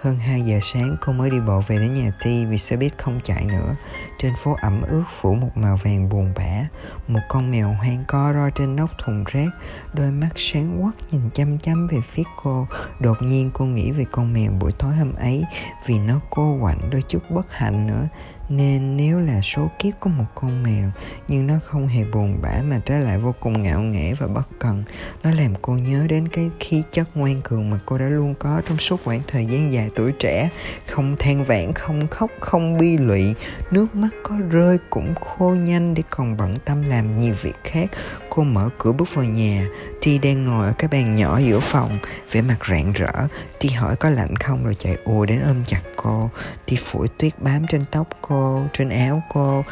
hơn 0.00 0.18
2 0.18 0.42
giờ 0.42 0.58
sáng, 0.62 0.96
cô 1.00 1.12
mới 1.12 1.30
đi 1.30 1.40
bộ 1.40 1.60
về 1.66 1.78
đến 1.78 1.94
nhà 1.94 2.10
Ti 2.24 2.46
vì 2.46 2.58
xe 2.58 2.76
buýt 2.76 2.98
không 2.98 3.20
chạy 3.24 3.44
nữa. 3.44 3.74
Trên 4.18 4.32
phố 4.36 4.56
ẩm 4.60 4.82
ướt, 4.82 5.04
phủ 5.20 5.34
một 5.34 5.50
màu 5.54 5.76
vàng 5.76 6.08
buồn 6.08 6.32
bã. 6.36 6.66
Một 7.08 7.20
con 7.28 7.50
mèo 7.50 7.72
hoang 7.72 8.04
co 8.08 8.32
ro 8.32 8.50
trên 8.50 8.76
nóc 8.76 8.90
thùng 8.98 9.24
rác. 9.26 9.48
Đôi 9.92 10.10
mắt 10.10 10.28
sáng 10.36 10.82
quắc 10.82 10.94
nhìn 11.10 11.30
chăm 11.34 11.58
chăm 11.58 11.86
về 11.86 11.98
phía 12.08 12.22
cô. 12.42 12.66
Đột 13.00 13.16
nhiên 13.22 13.50
cô 13.54 13.64
nghĩ 13.64 13.92
về 13.92 14.04
con 14.10 14.32
mèo 14.32 14.52
buổi 14.52 14.72
tối 14.72 14.94
hôm 14.94 15.14
ấy 15.14 15.44
vì 15.86 15.98
nó 15.98 16.20
cô 16.30 16.58
quạnh 16.60 16.90
đôi 16.90 17.02
chút 17.08 17.30
bất 17.30 17.52
hạnh 17.52 17.86
nữa 17.86 18.08
nên 18.48 18.96
nếu 18.96 19.20
là 19.20 19.40
số 19.40 19.70
kiếp 19.78 20.00
của 20.00 20.10
một 20.10 20.24
con 20.34 20.62
mèo, 20.62 20.90
nhưng 21.28 21.46
nó 21.46 21.54
không 21.64 21.88
hề 21.88 22.04
buồn 22.04 22.38
bã 22.42 22.62
mà 22.64 22.80
trái 22.84 23.00
lại 23.00 23.18
vô 23.18 23.34
cùng 23.40 23.62
ngạo 23.62 23.80
nghễ 23.80 24.12
và 24.12 24.26
bất 24.26 24.48
cần, 24.58 24.84
nó 25.22 25.30
làm 25.30 25.54
cô 25.62 25.72
nhớ 25.72 26.06
đến 26.08 26.28
cái 26.28 26.50
khí 26.60 26.82
chất 26.92 27.08
ngoan 27.14 27.42
cường 27.42 27.70
mà 27.70 27.78
cô 27.86 27.98
đã 27.98 28.08
luôn 28.08 28.34
có 28.38 28.62
trong 28.68 28.78
suốt 28.78 29.00
khoảng 29.04 29.20
thời 29.26 29.46
gian 29.46 29.72
dài 29.72 29.90
tuổi 29.96 30.12
trẻ. 30.12 30.50
Không 30.86 31.16
than 31.18 31.44
vãn, 31.44 31.72
không 31.72 32.08
khóc, 32.08 32.30
không 32.40 32.78
bi 32.78 32.98
lụy, 32.98 33.34
nước 33.70 33.94
mắt 33.94 34.08
có 34.22 34.34
rơi 34.50 34.78
cũng 34.90 35.14
khô 35.14 35.50
nhanh 35.50 35.94
để 35.94 36.02
còn 36.10 36.36
bận 36.36 36.54
tâm 36.64 36.82
làm 36.82 37.18
nhiều 37.18 37.34
việc 37.42 37.56
khác. 37.64 37.90
Cô 38.30 38.42
mở 38.42 38.68
cửa 38.78 38.92
bước 38.92 39.14
vào 39.14 39.24
nhà 39.24 39.66
Ti 40.00 40.18
đang 40.18 40.44
ngồi 40.44 40.66
ở 40.66 40.72
cái 40.78 40.88
bàn 40.88 41.14
nhỏ 41.14 41.38
giữa 41.38 41.60
phòng, 41.60 41.98
vẻ 42.32 42.42
mặt 42.42 42.58
rạng 42.68 42.92
rỡ. 42.92 43.12
Ti 43.60 43.68
hỏi 43.68 43.96
có 43.96 44.10
lạnh 44.10 44.36
không 44.36 44.64
rồi 44.64 44.74
chạy 44.74 44.96
ùa 45.04 45.26
đến 45.26 45.40
ôm 45.40 45.64
chặt 45.64 45.80
cô. 45.96 46.30
Ti 46.66 46.76
phủi 46.76 47.08
tuyết 47.08 47.42
bám 47.42 47.66
trên 47.66 47.84
tóc 47.90 48.08
cô, 48.20 48.64
trên 48.72 48.88
áo 48.88 49.22
cô. 49.34 49.64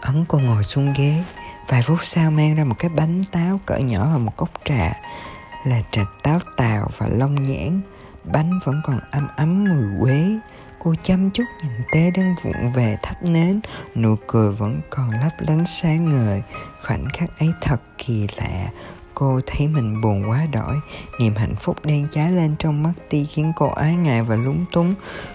Ấn 0.00 0.24
cô 0.28 0.38
ngồi 0.38 0.64
xuống 0.64 0.94
ghế. 0.98 1.24
Vài 1.68 1.82
phút 1.82 1.98
sau 2.02 2.30
mang 2.30 2.54
ra 2.54 2.64
một 2.64 2.76
cái 2.78 2.88
bánh 2.88 3.22
táo 3.32 3.60
cỡ 3.66 3.76
nhỏ 3.76 4.08
và 4.12 4.18
một 4.18 4.36
cốc 4.36 4.50
trà. 4.64 4.92
Là 5.64 5.82
trà 5.92 6.02
táo 6.22 6.40
tàu 6.56 6.90
và 6.98 7.08
long 7.08 7.42
nhãn. 7.42 7.80
Bánh 8.24 8.60
vẫn 8.64 8.80
còn 8.84 9.00
ấm 9.10 9.28
ấm 9.36 9.64
mùi 9.64 10.00
quế 10.00 10.24
cô 10.84 10.94
chăm 11.02 11.30
chút 11.30 11.44
nhìn 11.62 11.72
té 11.92 12.10
đang 12.10 12.34
vụng 12.42 12.72
về 12.72 12.96
thắp 13.02 13.22
nến. 13.22 13.60
Nụ 13.94 14.16
cười 14.26 14.52
vẫn 14.52 14.80
còn 14.90 15.10
lấp 15.10 15.32
lánh 15.38 15.66
sáng 15.66 16.08
ngời. 16.10 16.42
Khoảnh 16.86 17.04
khắc 17.12 17.38
ấy 17.38 17.48
thật 17.60 17.80
kỳ 17.98 18.26
lạ. 18.36 18.70
Cô 19.14 19.40
thấy 19.46 19.68
mình 19.68 20.00
buồn 20.00 20.30
quá 20.30 20.46
đỗi 20.52 20.76
niềm 21.20 21.34
hạnh 21.36 21.54
phúc 21.56 21.76
đang 21.84 22.06
cháy 22.10 22.32
lên 22.32 22.54
trong 22.58 22.82
mắt 22.82 22.92
ti 23.08 23.24
khiến 23.24 23.52
cô 23.56 23.68
ái 23.68 23.94
ngại 23.94 24.22
và 24.22 24.36
lúng 24.36 24.64
túng. 24.72 24.94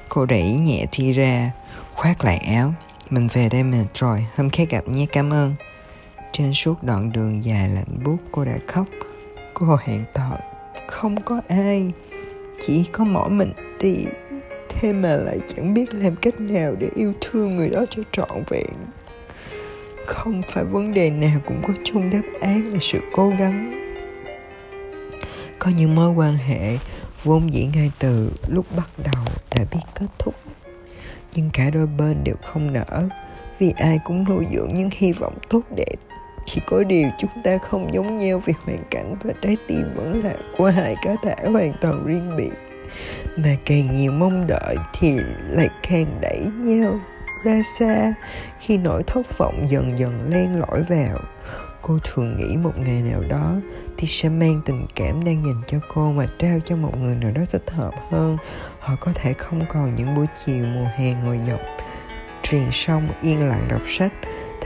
Cô 0.09 0.25
đẩy 0.25 0.57
nhẹ 0.57 0.85
thi 0.91 1.11
ra. 1.11 1.51
Khoác 1.95 2.25
lại 2.25 2.37
áo. 2.37 2.73
Mình 3.09 3.27
về 3.33 3.49
đây 3.49 3.63
mệt 3.63 3.85
rồi. 3.93 4.25
Hôm 4.37 4.49
khác 4.49 4.69
gặp 4.69 4.87
nhé, 4.87 5.05
cảm 5.11 5.33
ơn. 5.33 5.55
Trên 6.31 6.53
suốt 6.53 6.83
đoạn 6.83 7.11
đường 7.11 7.45
dài 7.45 7.69
lạnh 7.69 7.99
buốt, 8.03 8.17
cô 8.31 8.45
đã 8.45 8.57
khóc. 8.67 8.85
Cô 9.53 9.77
hẹn 9.83 10.05
tỏ 10.13 10.31
không 10.87 11.21
có 11.21 11.41
ai. 11.47 11.87
Chỉ 12.67 12.85
có 12.91 13.03
mỗi 13.03 13.29
mình 13.29 13.53
ti 13.79 14.05
thế 14.81 14.93
mà 14.93 15.15
lại 15.15 15.39
chẳng 15.47 15.73
biết 15.73 15.93
làm 15.93 16.15
cách 16.15 16.41
nào 16.41 16.75
để 16.79 16.89
yêu 16.95 17.13
thương 17.21 17.55
người 17.55 17.69
đó 17.69 17.85
cho 17.89 18.03
trọn 18.11 18.43
vẹn. 18.49 18.73
Không 20.05 20.41
phải 20.47 20.63
vấn 20.63 20.93
đề 20.93 21.09
nào 21.09 21.39
cũng 21.45 21.61
có 21.67 21.73
chung 21.83 22.09
đáp 22.09 22.39
án 22.41 22.73
là 22.73 22.77
sự 22.81 22.99
cố 23.13 23.29
gắng. 23.29 23.81
Có 25.59 25.71
những 25.77 25.95
mối 25.95 26.11
quan 26.11 26.33
hệ 26.33 26.77
vốn 27.23 27.53
dĩ 27.53 27.67
ngay 27.75 27.91
từ 27.99 28.31
lúc 28.47 28.65
bắt 28.77 28.89
đầu 28.97 29.23
đã 29.55 29.65
biết 29.71 29.81
kết 29.99 30.07
thúc. 30.19 30.35
Nhưng 31.33 31.49
cả 31.53 31.69
đôi 31.69 31.87
bên 31.87 32.23
đều 32.23 32.35
không 32.43 32.73
nở 32.73 33.07
vì 33.59 33.73
ai 33.77 33.99
cũng 34.05 34.25
nuôi 34.29 34.45
dưỡng 34.53 34.73
những 34.73 34.89
hy 34.93 35.13
vọng 35.13 35.37
tốt 35.49 35.61
đẹp. 35.75 35.95
Chỉ 36.45 36.61
có 36.65 36.83
điều 36.83 37.09
chúng 37.19 37.31
ta 37.43 37.57
không 37.57 37.93
giống 37.93 38.17
nhau 38.17 38.41
vì 38.45 38.53
hoàn 38.63 38.83
cảnh 38.91 39.15
và 39.23 39.33
trái 39.41 39.57
tim 39.67 39.93
vẫn 39.95 40.23
là 40.23 40.35
của 40.57 40.65
hai 40.65 40.95
cá 41.01 41.15
thể 41.23 41.35
hoàn 41.51 41.73
toàn 41.81 42.05
riêng 42.05 42.37
biệt 42.37 42.51
mà 43.37 43.49
càng 43.65 43.91
nhiều 43.91 44.11
mong 44.11 44.47
đợi 44.47 44.75
thì 44.99 45.19
lại 45.49 45.67
càng 45.89 46.17
đẩy 46.21 46.39
nhau 46.53 46.99
ra 47.43 47.61
xa. 47.79 48.13
Khi 48.59 48.77
nỗi 48.77 49.03
thất 49.03 49.37
vọng 49.37 49.65
dần 49.69 49.99
dần 49.99 50.29
len 50.29 50.59
lỏi 50.59 50.83
vào, 50.89 51.19
cô 51.81 51.99
thường 52.03 52.37
nghĩ 52.37 52.57
một 52.57 52.77
ngày 52.77 53.01
nào 53.01 53.21
đó 53.29 53.55
thì 53.97 54.07
sẽ 54.07 54.29
mang 54.29 54.61
tình 54.65 54.85
cảm 54.95 55.25
đang 55.25 55.45
dành 55.45 55.61
cho 55.67 55.77
cô 55.93 56.11
mà 56.11 56.25
trao 56.39 56.59
cho 56.65 56.75
một 56.75 56.97
người 56.97 57.15
nào 57.15 57.31
đó 57.31 57.41
thích 57.51 57.71
hợp 57.71 57.93
hơn. 58.11 58.37
Họ 58.79 58.95
có 58.99 59.11
thể 59.15 59.33
không 59.33 59.61
còn 59.69 59.95
những 59.95 60.15
buổi 60.15 60.25
chiều 60.45 60.65
mùa 60.65 60.87
hè 60.95 61.13
ngồi 61.13 61.39
dọc 61.47 61.59
truyền 62.43 62.71
sông 62.71 63.09
yên 63.21 63.47
lặng 63.47 63.67
đọc 63.69 63.81
sách 63.85 64.13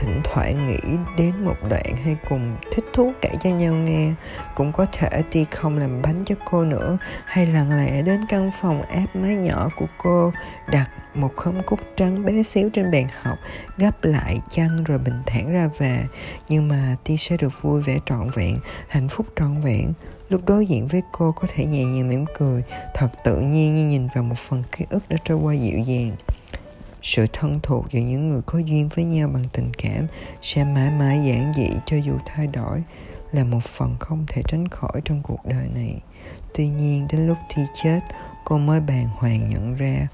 thỉnh 0.00 0.20
thoảng 0.24 0.66
nghĩ 0.66 0.96
đến 1.16 1.44
một 1.44 1.56
đoạn 1.70 1.96
hay 2.04 2.16
cùng 2.28 2.56
thích 2.72 2.84
thú 2.92 3.12
kể 3.20 3.28
cho 3.42 3.50
nhau 3.50 3.74
nghe. 3.74 4.12
Cũng 4.54 4.72
có 4.72 4.86
thể 4.92 5.22
ti 5.30 5.44
không 5.50 5.78
làm 5.78 6.02
bánh 6.02 6.24
cho 6.24 6.34
cô 6.44 6.64
nữa, 6.64 6.98
hay 7.24 7.46
lặng 7.46 7.76
lẽ 7.76 8.02
đến 8.02 8.20
căn 8.28 8.50
phòng 8.60 8.82
áp 8.82 9.06
mái 9.14 9.36
nhỏ 9.36 9.68
của 9.76 9.86
cô, 9.98 10.32
đặt 10.72 10.90
một 11.14 11.36
khóm 11.36 11.62
cúc 11.66 11.80
trắng 11.96 12.24
bé 12.24 12.42
xíu 12.42 12.70
trên 12.70 12.90
bàn 12.90 13.04
học, 13.22 13.38
gấp 13.76 14.04
lại 14.04 14.36
chăn 14.48 14.84
rồi 14.84 14.98
bình 14.98 15.22
thản 15.26 15.52
ra 15.52 15.68
về. 15.78 16.04
Nhưng 16.48 16.68
mà 16.68 16.96
ti 17.04 17.16
sẽ 17.16 17.36
được 17.36 17.62
vui 17.62 17.82
vẻ 17.82 17.98
trọn 18.06 18.30
vẹn, 18.34 18.58
hạnh 18.88 19.08
phúc 19.08 19.26
trọn 19.36 19.60
vẹn. 19.60 19.92
Lúc 20.28 20.40
đối 20.46 20.66
diện 20.66 20.86
với 20.86 21.02
cô 21.12 21.32
có 21.32 21.48
thể 21.54 21.64
nhẹ 21.64 21.84
nhàng 21.84 22.08
mỉm 22.08 22.24
cười, 22.38 22.62
thật 22.94 23.08
tự 23.24 23.36
nhiên 23.40 23.76
như 23.76 23.86
nhìn 23.86 24.08
vào 24.14 24.24
một 24.24 24.38
phần 24.38 24.62
ký 24.72 24.84
ức 24.90 25.08
đã 25.08 25.16
trôi 25.24 25.38
qua 25.38 25.54
dịu 25.54 25.78
dàng 25.78 26.16
sự 27.02 27.26
thân 27.32 27.60
thuộc 27.62 27.86
giữa 27.90 28.00
những 28.00 28.28
người 28.28 28.42
có 28.46 28.58
duyên 28.58 28.88
với 28.94 29.04
nhau 29.04 29.28
bằng 29.28 29.44
tình 29.52 29.72
cảm 29.74 30.06
sẽ 30.42 30.64
mãi 30.64 30.90
mãi 30.90 31.20
giản 31.26 31.52
dị 31.56 31.68
cho 31.86 31.96
dù 31.96 32.12
thay 32.26 32.46
đổi 32.46 32.82
là 33.32 33.44
một 33.44 33.62
phần 33.62 33.96
không 34.00 34.24
thể 34.28 34.42
tránh 34.48 34.68
khỏi 34.68 35.00
trong 35.04 35.22
cuộc 35.22 35.46
đời 35.46 35.68
này. 35.74 36.00
Tuy 36.54 36.68
nhiên, 36.68 37.06
đến 37.12 37.26
lúc 37.26 37.38
thi 37.48 37.62
chết, 37.82 38.00
cô 38.44 38.58
mới 38.58 38.80
bàng 38.80 39.08
hoàng 39.08 39.50
nhận 39.50 39.74
ra 39.74 40.08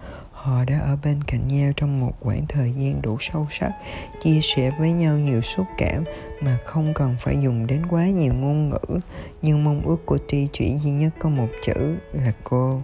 họ 0.47 0.65
đã 0.65 0.79
ở 0.79 0.97
bên 1.05 1.23
cạnh 1.27 1.49
nhau 1.49 1.73
trong 1.77 2.01
một 2.01 2.13
khoảng 2.21 2.47
thời 2.49 2.73
gian 2.73 3.03
đủ 3.03 3.17
sâu 3.21 3.47
sắc, 3.51 3.73
chia 4.23 4.41
sẻ 4.43 4.71
với 4.79 4.93
nhau 4.93 5.19
nhiều 5.19 5.41
xúc 5.41 5.67
cảm 5.79 6.05
mà 6.41 6.59
không 6.65 6.93
cần 6.95 7.15
phải 7.19 7.37
dùng 7.43 7.67
đến 7.67 7.87
quá 7.91 8.07
nhiều 8.07 8.35
ngôn 8.35 8.69
ngữ. 8.69 9.01
Nhưng 9.43 9.65
mong 9.65 9.87
ước 9.87 10.07
của 10.07 10.19
ti 10.29 10.49
chỉ 10.53 10.79
duy 10.85 10.91
nhất 10.91 11.11
có 11.19 11.29
một 11.29 11.49
chữ 11.63 11.97
là 12.13 12.33
cô 12.45 12.83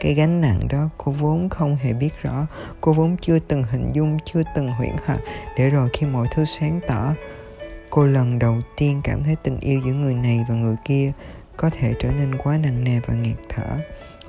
cái 0.00 0.14
gánh 0.14 0.40
nặng 0.40 0.68
đó, 0.68 0.88
cô 0.98 1.12
vốn 1.12 1.48
không 1.48 1.76
hề 1.76 1.92
biết 1.92 2.22
rõ. 2.22 2.46
Cô 2.80 2.92
vốn 2.92 3.16
chưa 3.16 3.38
từng 3.38 3.64
hình 3.64 3.92
dung, 3.92 4.18
chưa 4.24 4.42
từng 4.54 4.70
huyễn 4.70 4.96
hoặc. 5.06 5.20
Để 5.56 5.70
rồi 5.70 5.88
khi 5.92 6.06
mọi 6.06 6.26
thứ 6.34 6.44
sáng 6.44 6.80
tỏ, 6.88 7.14
cô 7.90 8.04
lần 8.04 8.38
đầu 8.38 8.56
tiên 8.76 9.00
cảm 9.04 9.24
thấy 9.24 9.36
tình 9.42 9.60
yêu 9.60 9.80
giữa 9.86 9.92
người 9.92 10.14
này 10.14 10.44
và 10.48 10.54
người 10.54 10.76
kia 10.84 11.12
có 11.56 11.70
thể 11.70 11.94
trở 12.00 12.10
nên 12.10 12.38
quá 12.38 12.56
nặng 12.56 12.84
nề 12.84 13.00
và 13.06 13.14
nghẹt 13.14 13.36
thở. 13.48 13.76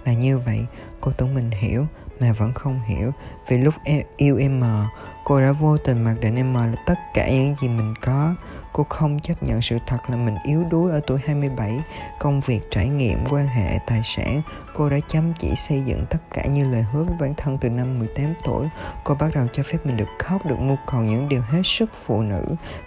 Là 0.05 0.13
như 0.13 0.39
vậy, 0.39 0.59
cô 1.01 1.11
tưởng 1.11 1.35
mình 1.35 1.51
hiểu, 1.51 1.85
mà 2.19 2.33
vẫn 2.33 2.53
không 2.53 2.81
hiểu. 2.87 3.11
Vì 3.47 3.57
lúc 3.57 3.73
e, 3.83 4.03
yêu 4.17 4.37
em 4.37 4.59
mờ, 4.59 4.85
cô 5.23 5.41
đã 5.41 5.51
vô 5.51 5.77
tình 5.77 6.03
mặc 6.03 6.15
định 6.21 6.35
em 6.35 6.53
mờ 6.53 6.65
là 6.65 6.75
tất 6.85 6.99
cả 7.13 7.29
những 7.29 7.55
gì 7.61 7.67
mình 7.67 7.93
có 8.01 8.35
cô 8.73 8.85
không 8.89 9.19
chấp 9.19 9.43
nhận 9.43 9.61
sự 9.61 9.77
thật 9.87 9.97
là 10.09 10.15
mình 10.15 10.35
yếu 10.43 10.63
đuối 10.63 10.91
ở 10.91 11.01
tuổi 11.07 11.19
27 11.25 11.79
công 12.19 12.39
việc, 12.39 12.59
trải 12.71 12.87
nghiệm, 12.87 13.25
quan 13.29 13.47
hệ, 13.47 13.79
tài 13.87 14.01
sản, 14.03 14.41
cô 14.73 14.89
đã 14.89 14.97
chăm 15.07 15.33
chỉ 15.39 15.55
xây 15.55 15.81
dựng 15.85 16.05
tất 16.09 16.17
cả 16.33 16.45
như 16.45 16.71
lời 16.71 16.85
hứa 16.91 17.03
với 17.03 17.15
bản 17.19 17.33
thân 17.37 17.57
từ 17.57 17.69
năm 17.69 17.99
18 17.99 18.33
tuổi. 18.43 18.67
Cô 19.03 19.15
bắt 19.15 19.31
đầu 19.35 19.47
cho 19.53 19.63
phép 19.63 19.77
mình 19.83 19.97
được 19.97 20.07
khóc, 20.19 20.45
được 20.45 20.59
mưu 20.59 20.77
cầu 20.91 21.01
những 21.01 21.29
điều 21.29 21.41
hết 21.41 21.61
sức 21.63 21.89
phụ 22.05 22.21
nữ 22.21 22.43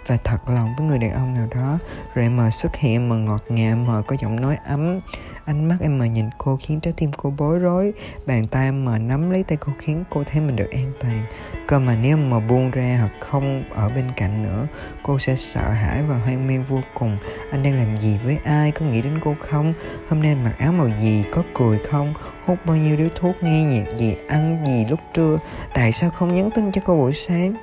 và 0.07 0.17
thật 0.23 0.49
lòng 0.49 0.73
với 0.77 0.87
người 0.87 0.99
đàn 0.99 1.11
ông 1.11 1.33
nào 1.33 1.47
đó. 1.55 1.77
Rồi 2.13 2.25
em 2.25 2.37
mờ 2.37 2.49
xuất 2.49 2.75
hiện, 2.75 2.93
em 2.93 3.09
mờ 3.09 3.17
ngọt 3.17 3.41
ngào, 3.49 3.71
em 3.71 3.85
mờ 3.85 4.01
có 4.07 4.15
giọng 4.21 4.41
nói 4.41 4.57
ấm. 4.65 4.99
Ánh 5.45 5.67
mắt 5.67 5.77
em 5.81 5.97
mờ 5.97 6.05
nhìn 6.05 6.29
cô 6.37 6.57
khiến 6.61 6.79
trái 6.79 6.93
tim 6.97 7.11
cô 7.17 7.33
bối 7.37 7.59
rối. 7.59 7.93
Bàn 8.25 8.45
tay 8.45 8.65
em 8.65 8.85
mờ 8.85 8.97
nắm 8.97 9.29
lấy 9.29 9.43
tay 9.43 9.57
cô 9.57 9.73
khiến 9.79 10.03
cô 10.09 10.23
thấy 10.23 10.41
mình 10.41 10.55
được 10.55 10.71
an 10.71 10.93
toàn. 10.99 11.25
Cơ 11.67 11.79
mà 11.79 11.95
nếu 11.95 12.17
mà 12.17 12.39
buông 12.39 12.71
ra 12.71 12.97
hoặc 12.99 13.11
không 13.19 13.63
ở 13.69 13.89
bên 13.89 14.11
cạnh 14.15 14.43
nữa, 14.43 14.67
cô 15.03 15.19
sẽ 15.19 15.35
sợ 15.35 15.72
hãi 15.73 16.03
và 16.03 16.15
hoang 16.15 16.47
mang 16.47 16.63
vô 16.63 16.81
cùng. 16.93 17.17
Anh 17.51 17.63
đang 17.63 17.77
làm 17.77 17.97
gì 17.97 18.19
với 18.25 18.37
ai? 18.43 18.71
Có 18.71 18.85
nghĩ 18.85 19.01
đến 19.01 19.19
cô 19.23 19.35
không? 19.39 19.73
Hôm 20.09 20.21
nay 20.21 20.35
mặc 20.35 20.53
áo 20.59 20.71
màu 20.71 20.89
gì? 21.01 21.23
Có 21.31 21.43
cười 21.53 21.79
không? 21.89 22.13
Hút 22.45 22.59
bao 22.65 22.77
nhiêu 22.77 22.97
điếu 22.97 23.07
thuốc, 23.15 23.35
nghe 23.41 23.63
nhạc 23.63 23.97
gì, 23.97 24.15
ăn 24.27 24.63
gì 24.67 24.85
lúc 24.89 24.99
trưa? 25.13 25.37
Tại 25.73 25.91
sao 25.91 26.09
không 26.09 26.35
nhắn 26.35 26.49
tin 26.55 26.71
cho 26.71 26.81
cô 26.85 26.95
buổi 26.95 27.13
sáng? 27.13 27.55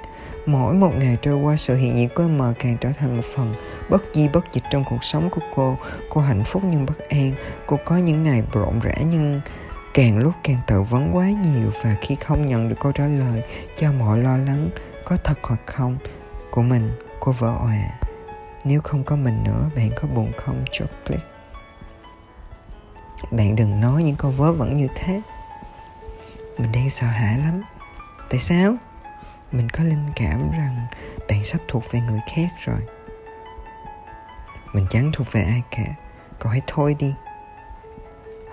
Mỗi 0.46 0.74
một 0.74 0.90
ngày 0.98 1.16
trôi 1.22 1.36
qua, 1.36 1.56
sự 1.56 1.76
hiện 1.76 1.96
diện 1.96 2.08
của 2.14 2.22
em 2.22 2.40
càng 2.58 2.76
trở 2.80 2.88
thành 2.98 3.16
một 3.16 3.24
phần 3.34 3.54
bất 3.88 4.02
di, 4.14 4.28
bất 4.28 4.52
dịch 4.52 4.64
trong 4.70 4.84
cuộc 4.90 5.04
sống 5.04 5.30
của 5.30 5.42
cô. 5.54 5.76
Cô 6.10 6.20
hạnh 6.20 6.44
phúc 6.44 6.62
nhưng 6.70 6.86
bất 6.86 7.08
an. 7.08 7.32
Cô 7.66 7.78
có 7.84 7.96
những 7.96 8.22
ngày 8.22 8.42
rộn 8.52 8.80
rã 8.80 8.94
nhưng 9.10 9.40
càng 9.94 10.18
lúc 10.18 10.34
càng 10.42 10.58
tự 10.66 10.82
vấn 10.82 11.16
quá 11.16 11.30
nhiều. 11.30 11.70
Và 11.82 11.96
khi 12.00 12.14
không 12.14 12.46
nhận 12.46 12.68
được 12.68 12.76
câu 12.80 12.92
trả 12.92 13.06
lời 13.06 13.42
cho 13.78 13.92
mọi 13.92 14.18
lo 14.18 14.36
lắng, 14.36 14.70
có 15.04 15.16
thật 15.24 15.38
hoặc 15.42 15.60
không 15.66 15.98
của 16.50 16.62
mình 16.62 16.92
cô 17.20 17.32
vỡ 17.32 17.54
òa 17.60 17.99
nếu 18.64 18.80
không 18.80 19.04
có 19.04 19.16
mình 19.16 19.44
nữa, 19.44 19.70
bạn 19.76 19.90
có 19.96 20.08
buồn 20.08 20.32
không 20.36 20.64
chocolate 20.72 21.30
bạn 23.30 23.56
đừng 23.56 23.80
nói 23.80 24.02
những 24.02 24.16
câu 24.16 24.30
vớ 24.30 24.52
vẩn 24.52 24.76
như 24.76 24.88
thế. 24.94 25.22
Mình 26.58 26.72
đang 26.72 26.90
sợ 26.90 27.06
hãi 27.06 27.38
lắm. 27.38 27.62
Tại 28.30 28.40
sao? 28.40 28.74
Mình 29.52 29.68
có 29.68 29.84
linh 29.84 30.10
cảm 30.16 30.50
rằng 30.50 30.86
bạn 31.28 31.44
sắp 31.44 31.60
thuộc 31.68 31.92
về 31.92 32.00
người 32.00 32.20
khác 32.34 32.48
rồi. 32.64 32.80
Mình 34.72 34.86
chẳng 34.90 35.10
thuộc 35.12 35.32
về 35.32 35.42
ai 35.42 35.62
cả. 35.70 35.84
Cậu 36.38 36.52
hãy 36.52 36.60
thôi 36.66 36.96
đi. 36.98 37.14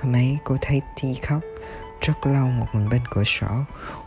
Hôm 0.02 0.16
ấy 0.16 0.38
cô 0.44 0.58
thấy 0.62 0.82
Ti 1.02 1.20
khóc. 1.22 1.40
Rất 2.02 2.26
lâu 2.26 2.48
một 2.48 2.66
mình 2.74 2.90
bên 2.90 3.02
cửa 3.12 3.24
sổ. 3.24 3.48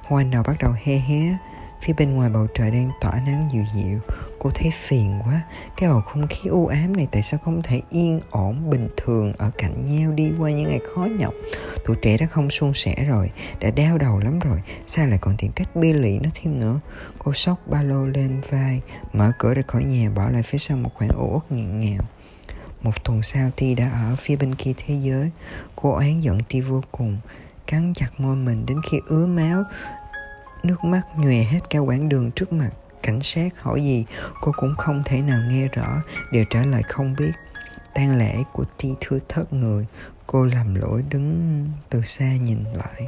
Hoa 0.05 0.23
nào 0.23 0.43
bắt 0.47 0.57
đầu 0.61 0.73
he 0.85 0.97
hé. 0.97 1.37
Phía 1.83 1.93
bên 1.93 2.15
ngoài 2.15 2.31
bầu 2.31 2.47
trời 2.55 2.71
đang 2.71 2.91
tỏa 3.01 3.13
nắng 3.27 3.49
dịu 3.53 3.65
dịu. 3.75 3.99
Cô 4.39 4.51
thấy 4.55 4.71
phiền 4.75 5.21
quá. 5.25 5.43
Cái 5.77 5.89
bầu 5.89 6.01
không 6.01 6.27
khí 6.29 6.49
u 6.51 6.67
ám 6.67 6.97
này 6.97 7.09
tại 7.13 7.23
sao 7.23 7.41
không 7.45 7.63
thể 7.63 7.81
yên 7.91 8.21
ổn, 8.31 8.71
bình 8.71 8.89
thường, 8.97 9.33
Ở 9.39 9.51
cạnh 9.59 9.97
nhau 9.97 10.13
đi 10.13 10.33
qua 10.39 10.51
những 10.51 10.69
ngày 10.69 10.81
khó 10.95 11.09
nhọc? 11.19 11.35
Tụi 11.87 11.97
trẻ 12.03 12.17
đã 12.17 12.27
không 12.27 12.51
suôn 12.51 12.75
sẻ 12.75 12.95
rồi, 13.09 13.31
Đã 13.61 13.71
đau 13.71 13.99
đầu 13.99 14.19
lắm 14.19 14.39
rồi. 14.39 14.63
Sao 14.87 15.07
lại 15.07 15.19
còn 15.23 15.37
tìm 15.37 15.53
cách 15.53 15.77
bê 15.77 15.93
lụy 15.93 16.19
nó 16.19 16.31
thêm 16.35 16.59
nữa? 16.59 16.81
Cô 17.19 17.33
xốc 17.33 17.59
ba 17.67 17.83
lô 17.83 18.07
lên 18.07 18.41
vai, 18.51 18.81
Mở 19.13 19.33
cửa 19.39 19.55
ra 19.55 19.63
khỏi 19.67 19.85
nhà, 19.85 20.11
bỏ 20.11 20.29
lại 20.29 20.43
phía 20.43 20.59
sau 20.59 20.77
một 20.77 20.91
khoảng 20.95 21.11
ổ 21.11 21.33
ức 21.33 21.47
nghẹn 21.51 21.81
ngào. 21.81 22.05
Một 22.83 23.05
tuần 23.05 23.23
sau, 23.23 23.51
Ti 23.57 23.75
đã 23.75 23.91
ở 23.91 24.17
phía 24.17 24.37
bên 24.37 24.55
kia 24.55 24.73
thế 24.87 24.95
giới. 24.95 25.31
Cô 25.77 25.95
oán 25.95 26.21
giận 26.21 26.39
Ti 26.49 26.61
vô 26.61 26.83
cùng, 26.93 27.19
Cắn 27.67 27.93
chặt 27.95 28.21
môi 28.21 28.37
mình 28.37 28.67
đến 28.67 28.81
khi 28.91 28.99
ứa 29.07 29.27
máu. 29.27 29.65
Nước 30.63 30.85
mắt 30.85 31.03
nhòe 31.17 31.43
hết 31.43 31.61
cả 31.71 31.79
quãng 31.79 32.09
đường 32.09 32.31
trước 32.31 32.53
mặt. 32.53 32.71
Cảnh 33.03 33.21
sát 33.21 33.49
hỏi 33.61 33.83
gì, 33.83 34.05
cô 34.41 34.53
cũng 34.57 34.75
không 34.79 35.03
thể 35.05 35.21
nào 35.21 35.41
nghe 35.51 35.69
rõ, 35.69 36.03
Đều 36.33 36.45
trả 36.51 36.63
lời 36.63 36.83
không 36.83 37.15
biết. 37.19 37.33
Tang 37.95 38.19
lễ 38.19 38.35
của 38.53 38.65
ti 38.79 38.89
thưa 39.01 39.19
thất 39.29 39.53
người, 39.53 39.87
Cô 40.27 40.45
làm 40.45 40.75
lỗi 40.75 41.05
đứng 41.11 41.67
từ 41.91 42.03
xa 42.03 42.37
nhìn 42.37 42.65
lại. 42.65 43.07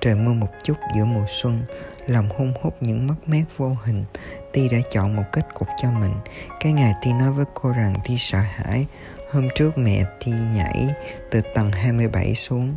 Trời 0.00 0.14
mưa 0.14 0.32
một 0.32 0.48
chút 0.62 0.76
giữa 0.96 1.04
mùa 1.04 1.24
xuân, 1.28 1.62
Lòng 2.06 2.28
hung 2.38 2.54
hút 2.62 2.76
những 2.80 3.06
mất 3.06 3.14
mát 3.26 3.44
vô 3.56 3.76
hình. 3.84 4.04
Ti 4.52 4.68
đã 4.68 4.78
chọn 4.90 5.16
một 5.16 5.24
kết 5.32 5.46
cục 5.54 5.68
cho 5.82 5.90
mình. 5.90 6.14
Cái 6.60 6.72
ngày 6.72 6.92
Ti 7.02 7.12
nói 7.12 7.32
với 7.32 7.44
cô 7.54 7.70
rằng 7.72 7.94
Ti 8.04 8.16
sợ 8.16 8.38
hãi, 8.38 8.86
Hôm 9.32 9.48
trước 9.54 9.78
mẹ 9.78 10.04
Ti 10.24 10.32
nhảy 10.54 10.88
từ 11.30 11.40
tầng 11.54 11.72
27 11.72 12.34
xuống. 12.34 12.76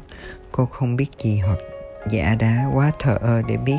Cô 0.51 0.65
không 0.65 0.95
biết 0.95 1.07
gì 1.19 1.39
hoặc 1.39 1.57
dạ 2.09 2.35
đã 2.39 2.65
quá 2.73 2.91
thờ 2.99 3.17
ơ 3.21 3.41
để 3.47 3.57
biết 3.57 3.77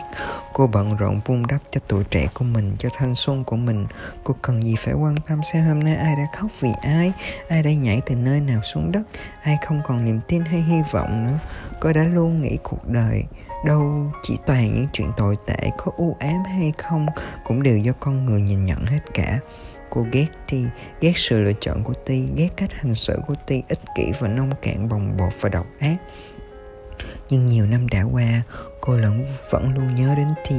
cô 0.52 0.66
bận 0.66 0.96
rộn 0.96 1.20
vun 1.24 1.42
đắp 1.48 1.60
cho 1.70 1.80
tuổi 1.88 2.04
trẻ 2.10 2.28
của 2.34 2.44
mình 2.44 2.76
cho 2.78 2.88
thanh 2.96 3.14
xuân 3.14 3.44
của 3.44 3.56
mình. 3.56 3.86
Cô 4.24 4.34
cần 4.42 4.62
gì 4.62 4.74
phải 4.78 4.94
quan 4.94 5.14
tâm 5.28 5.42
xem 5.42 5.64
hôm 5.64 5.80
nay 5.80 5.96
ai 5.96 6.16
đã 6.16 6.26
khóc 6.36 6.50
vì 6.60 6.70
ai 6.82 7.12
ai 7.48 7.62
đã 7.62 7.72
nhảy 7.72 8.00
từ 8.06 8.14
nơi 8.14 8.40
nào 8.40 8.60
xuống 8.62 8.92
đất 8.92 9.02
ai 9.42 9.58
không 9.66 9.82
còn 9.86 10.04
niềm 10.04 10.20
tin 10.28 10.44
hay 10.44 10.60
hy 10.60 10.78
vọng 10.92 11.26
nữa. 11.26 11.38
Cô 11.80 11.92
đã 11.92 12.04
luôn 12.04 12.42
nghĩ 12.42 12.58
cuộc 12.62 12.88
đời 12.88 13.24
đâu 13.64 14.12
chỉ 14.22 14.38
toàn 14.46 14.74
những 14.74 14.88
chuyện 14.92 15.12
tồi 15.16 15.36
tệ 15.46 15.70
có 15.78 15.92
u 15.96 16.16
ám 16.20 16.44
hay 16.44 16.72
không 16.78 17.06
cũng 17.44 17.62
đều 17.62 17.78
do 17.78 17.92
con 18.00 18.26
người 18.26 18.40
nhìn 18.40 18.64
nhận 18.64 18.86
hết 18.86 19.00
cả. 19.14 19.38
Cô 19.90 20.06
ghét 20.12 20.26
Ti, 20.50 20.64
ghét 21.00 21.12
sự 21.16 21.42
lựa 21.42 21.52
chọn 21.60 21.84
của 21.84 21.94
Ti, 22.06 22.28
ghét 22.36 22.48
cách 22.56 22.72
hành 22.72 22.94
xử 22.94 23.18
của 23.26 23.34
Ti 23.46 23.62
ích 23.68 23.80
kỷ 23.96 24.12
và 24.18 24.28
nông 24.28 24.50
cạn 24.62 24.88
bồng 24.88 25.16
bột 25.16 25.32
và 25.40 25.48
độc 25.48 25.66
ác 25.80 25.96
nhưng 27.30 27.46
nhiều 27.46 27.66
năm 27.66 27.88
đã 27.88 28.02
qua 28.02 28.42
cô 28.80 28.96
lẫn 28.96 29.24
vẫn 29.50 29.74
luôn 29.74 29.94
nhớ 29.94 30.14
đến 30.14 30.28
thi, 30.44 30.56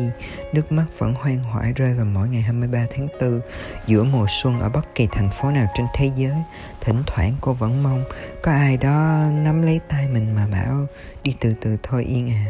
Nước 0.54 0.72
mắt 0.72 0.86
vẫn 0.98 1.14
hoang 1.14 1.44
hoải 1.44 1.74
rơi 1.74 1.94
vào 1.94 2.06
mỗi 2.06 2.30
ngày 2.30 2.42
23 2.42 2.86
tháng 2.96 3.08
4 3.22 3.42
Giữa 3.88 4.04
mùa 4.04 4.26
xuân 4.30 4.60
ở 4.60 4.70
bất 4.70 4.96
kỳ 4.96 5.08
thành 5.12 5.30
phố 5.30 5.52
nào 5.52 5.68
trên 5.78 5.86
thế 5.96 6.12
giới 6.16 6.36
Thỉnh 6.82 7.04
thoảng 7.08 7.36
cô 7.42 7.54
vẫn 7.54 7.84
mong 7.84 8.04
Có 8.44 8.52
ai 8.52 8.78
đó 8.78 9.24
nắm 9.32 9.62
lấy 9.62 9.80
tay 9.90 10.08
mình 10.08 10.36
mà 10.36 10.48
bảo 10.48 10.88
Đi 11.24 11.36
từ 11.40 11.54
từ 11.62 11.78
thôi 11.84 12.04
yên 12.04 12.30
à. 12.30 12.46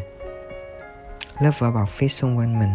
Lớp 1.42 1.52
vỏ 1.60 1.72
bọc 1.72 1.90
phía 1.90 2.08
xung 2.08 2.38
quanh 2.38 2.60
mình 2.60 2.70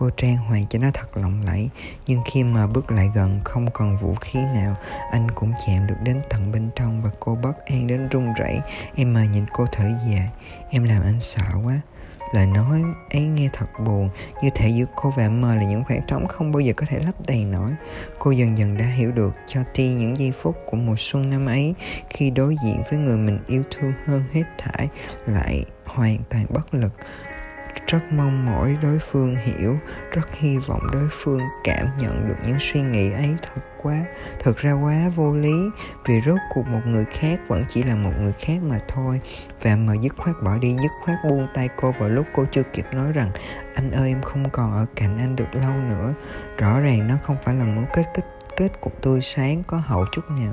Cô 0.00 0.10
trang 0.16 0.36
hoàng 0.36 0.64
cho 0.70 0.78
nó 0.78 0.90
thật 0.94 1.16
lộng 1.16 1.42
lẫy. 1.46 1.68
Nhưng 2.06 2.20
khi 2.26 2.44
mà 2.44 2.66
bước 2.66 2.90
lại 2.90 3.10
gần, 3.14 3.40
không 3.44 3.70
còn 3.72 3.96
vũ 3.96 4.14
khí 4.14 4.38
nào, 4.54 4.76
Anh 5.10 5.30
cũng 5.30 5.52
chạm 5.66 5.86
được 5.86 5.94
đến 6.02 6.18
tận 6.30 6.52
bên 6.52 6.70
trong 6.76 7.02
Và 7.02 7.10
cô 7.20 7.34
bất 7.34 7.66
an 7.66 7.86
đến 7.86 8.08
run 8.08 8.32
rẩy. 8.32 8.60
Em 8.94 9.14
mà 9.14 9.24
nhìn 9.24 9.44
cô 9.52 9.66
thở 9.72 9.84
dài, 10.10 10.28
Em 10.70 10.84
làm 10.84 11.02
anh 11.02 11.20
sợ 11.20 11.42
quá. 11.64 11.80
Lời 12.32 12.46
nói 12.46 12.82
ấy 13.10 13.22
nghe 13.22 13.48
thật 13.52 13.66
buồn, 13.86 14.10
Như 14.42 14.50
thể 14.54 14.68
giữa 14.68 14.84
cô 14.96 15.12
và 15.16 15.28
mơ 15.28 15.54
là 15.54 15.62
những 15.62 15.84
khoảng 15.84 16.06
trống 16.06 16.26
không 16.26 16.52
bao 16.52 16.60
giờ 16.60 16.72
có 16.76 16.86
thể 16.88 16.98
lấp 16.98 17.14
đầy 17.26 17.44
nổi. 17.44 17.70
Cô 18.18 18.30
dần 18.30 18.58
dần 18.58 18.76
đã 18.76 18.84
hiểu 18.84 19.12
được 19.12 19.34
cho 19.46 19.60
Ti 19.74 19.88
những 19.88 20.16
giây 20.16 20.32
phút 20.32 20.56
của 20.66 20.76
mùa 20.76 20.96
xuân 20.98 21.30
năm 21.30 21.46
ấy, 21.46 21.74
Khi 22.10 22.30
đối 22.30 22.56
diện 22.64 22.82
với 22.90 22.98
người 22.98 23.16
mình 23.16 23.38
yêu 23.46 23.62
thương 23.70 23.92
hơn 24.06 24.22
hết 24.32 24.44
thảy, 24.58 24.88
Lại 25.26 25.64
hoàn 25.84 26.18
toàn 26.30 26.46
bất 26.50 26.74
lực 26.74 26.92
rất 27.86 28.12
mong 28.12 28.46
mỏi 28.46 28.76
đối 28.82 28.98
phương 28.98 29.36
hiểu, 29.36 29.78
rất 30.12 30.34
hy 30.34 30.58
vọng 30.58 30.90
đối 30.92 31.08
phương 31.10 31.40
cảm 31.64 31.86
nhận 31.98 32.28
được 32.28 32.36
những 32.46 32.56
suy 32.60 32.80
nghĩ 32.80 33.12
ấy 33.12 33.36
thật 33.42 33.60
quá. 33.82 34.04
Thật 34.38 34.56
ra 34.56 34.72
quá 34.72 35.08
vô 35.16 35.34
lý, 35.34 35.70
vì 36.06 36.20
rốt 36.26 36.38
cuộc 36.54 36.66
một 36.66 36.80
người 36.86 37.04
khác 37.12 37.40
vẫn 37.48 37.64
chỉ 37.68 37.82
là 37.82 37.96
một 37.96 38.12
người 38.20 38.32
khác 38.38 38.58
mà 38.62 38.78
thôi. 38.88 39.20
Và 39.62 39.76
mà 39.76 39.94
dứt 39.94 40.16
khoát 40.16 40.36
bỏ 40.42 40.58
đi, 40.58 40.76
dứt 40.82 40.92
khoát 41.04 41.18
buông 41.28 41.48
tay 41.54 41.68
cô 41.76 41.92
vào 41.98 42.08
lúc 42.08 42.26
cô 42.34 42.44
chưa 42.50 42.62
kịp 42.62 42.84
nói 42.92 43.12
rằng, 43.12 43.30
anh 43.74 43.90
ơi, 43.90 44.08
em 44.08 44.22
không 44.22 44.50
còn 44.50 44.72
ở 44.72 44.86
cạnh 44.96 45.18
anh 45.18 45.36
được 45.36 45.54
lâu 45.54 45.72
nữa. 45.88 46.14
Rõ 46.58 46.80
ràng 46.80 47.08
nó 47.08 47.14
không 47.22 47.36
phải 47.44 47.54
là 47.54 47.64
mối 47.64 47.84
kết 47.94 48.04
kết 48.14 48.24
kết 48.56 48.80
cục 48.80 49.02
tươi 49.02 49.20
sáng 49.20 49.62
có 49.66 49.76
hậu 49.76 50.06
chút 50.12 50.30
nào. 50.30 50.52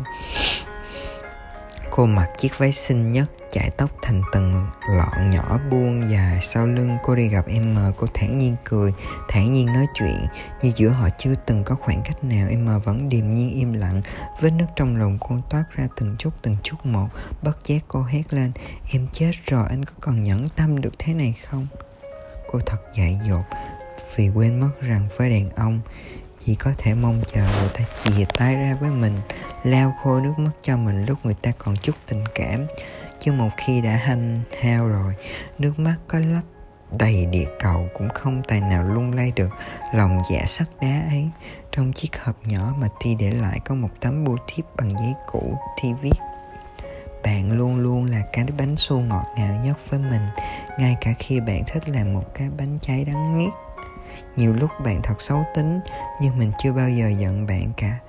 Cô 1.97 2.05
mặc 2.05 2.29
chiếc 2.37 2.57
váy 2.57 2.73
xinh 2.73 3.11
nhất, 3.11 3.25
chải 3.51 3.69
tóc 3.77 3.89
thành 4.01 4.21
từng 4.31 4.67
lọn 4.89 5.29
nhỏ 5.29 5.59
buông 5.71 6.11
dài 6.11 6.39
sau 6.41 6.67
lưng. 6.67 6.97
Cô 7.03 7.15
đi 7.15 7.27
gặp 7.27 7.45
em 7.47 7.75
M, 7.75 7.77
cô 7.97 8.07
thản 8.13 8.37
nhiên 8.37 8.55
cười, 8.63 8.93
thản 9.29 9.53
nhiên 9.53 9.65
nói 9.65 9.87
chuyện. 9.93 10.27
Như 10.61 10.71
giữa 10.75 10.89
họ 10.89 11.09
chưa 11.17 11.33
từng 11.45 11.63
có 11.63 11.75
khoảng 11.75 12.01
cách 12.05 12.23
nào, 12.23 12.47
em 12.49 12.65
M 12.65 12.79
vẫn 12.79 13.09
điềm 13.09 13.33
nhiên 13.33 13.49
im 13.49 13.73
lặng. 13.73 14.01
Vết 14.39 14.49
nước 14.49 14.65
trong 14.75 14.95
lòng 14.95 15.17
cô 15.21 15.35
toát 15.49 15.63
ra 15.75 15.87
từng 15.95 16.15
chút 16.19 16.33
từng 16.41 16.57
chút 16.63 16.85
một. 16.85 17.07
Bất 17.41 17.65
giác 17.65 17.83
cô 17.87 18.03
hét 18.03 18.33
lên, 18.33 18.51
em 18.91 19.07
chết 19.13 19.31
rồi, 19.45 19.65
anh 19.69 19.85
có 19.85 19.93
còn 20.01 20.23
nhẫn 20.23 20.49
tâm 20.49 20.81
được 20.81 20.93
thế 20.99 21.13
này 21.13 21.35
không? 21.49 21.67
Cô 22.51 22.59
thật 22.65 22.79
dại 22.95 23.19
dột 23.27 23.45
vì 24.15 24.29
quên 24.29 24.59
mất 24.59 24.71
rằng 24.81 25.07
với 25.17 25.29
đàn 25.29 25.49
ông 25.49 25.79
chỉ 26.47 26.55
có 26.55 26.71
thể 26.77 26.93
mong 26.93 27.21
chờ 27.33 27.41
người 27.41 27.69
ta 27.73 27.85
chìa 28.03 28.25
tay 28.37 28.55
ra 28.55 28.77
với 28.81 28.89
mình 28.89 29.13
lao 29.63 29.93
khô 30.03 30.19
nước 30.19 30.33
mắt 30.37 30.51
cho 30.61 30.77
mình 30.77 31.05
lúc 31.05 31.17
người 31.23 31.35
ta 31.41 31.51
còn 31.57 31.75
chút 31.75 31.95
tình 32.07 32.23
cảm. 32.35 32.65
Chứ 33.19 33.31
một 33.31 33.49
khi 33.57 33.81
đã 33.81 33.91
hanh 33.91 34.41
hao 34.61 34.87
rồi, 34.87 35.13
nước 35.59 35.79
mắt 35.79 35.95
có 36.07 36.19
lấp 36.19 36.41
đầy 36.99 37.25
địa 37.25 37.45
cầu 37.59 37.87
cũng 37.97 38.09
không 38.09 38.41
tài 38.47 38.61
nào 38.61 38.83
lung 38.83 39.13
lay 39.13 39.31
được. 39.35 39.49
Lòng 39.93 40.19
dạ 40.31 40.45
sắt 40.47 40.67
đá 40.81 41.01
ấy, 41.09 41.29
trong 41.71 41.93
chiếc 41.93 42.23
hộp 42.23 42.35
nhỏ 42.45 42.73
mà 42.77 42.87
thi 42.99 43.15
để 43.19 43.31
lại 43.31 43.59
có 43.65 43.75
một 43.75 43.89
tấm 43.99 44.23
bưu 44.23 44.37
thiếp 44.47 44.65
bằng 44.75 44.89
giấy 44.99 45.13
cũ, 45.31 45.57
thi 45.81 45.89
viết. 46.01 46.17
Bạn 47.23 47.51
luôn 47.51 47.75
luôn 47.75 48.05
là 48.05 48.21
cái 48.33 48.45
bánh 48.57 48.75
su 48.77 48.99
ngọt 48.99 49.25
ngào 49.37 49.61
nhất 49.65 49.77
với 49.89 49.99
mình, 49.99 50.27
ngay 50.79 50.95
cả 51.01 51.13
khi 51.19 51.39
bạn 51.39 51.63
thích 51.67 51.89
làm 51.89 52.13
một 52.13 52.25
cái 52.33 52.49
bánh 52.57 52.79
cháy 52.81 53.05
đắng 53.05 53.37
nghét 53.37 53.51
nhiều 54.35 54.53
lúc 54.53 54.69
bạn 54.83 55.01
thật 55.03 55.21
xấu 55.21 55.45
tính, 55.55 55.79
nhưng 56.21 56.37
mình 56.37 56.51
chưa 56.63 56.73
bao 56.73 56.89
giờ 56.89 57.07
giận 57.07 57.47
bạn 57.47 57.71
cả. 57.77 57.99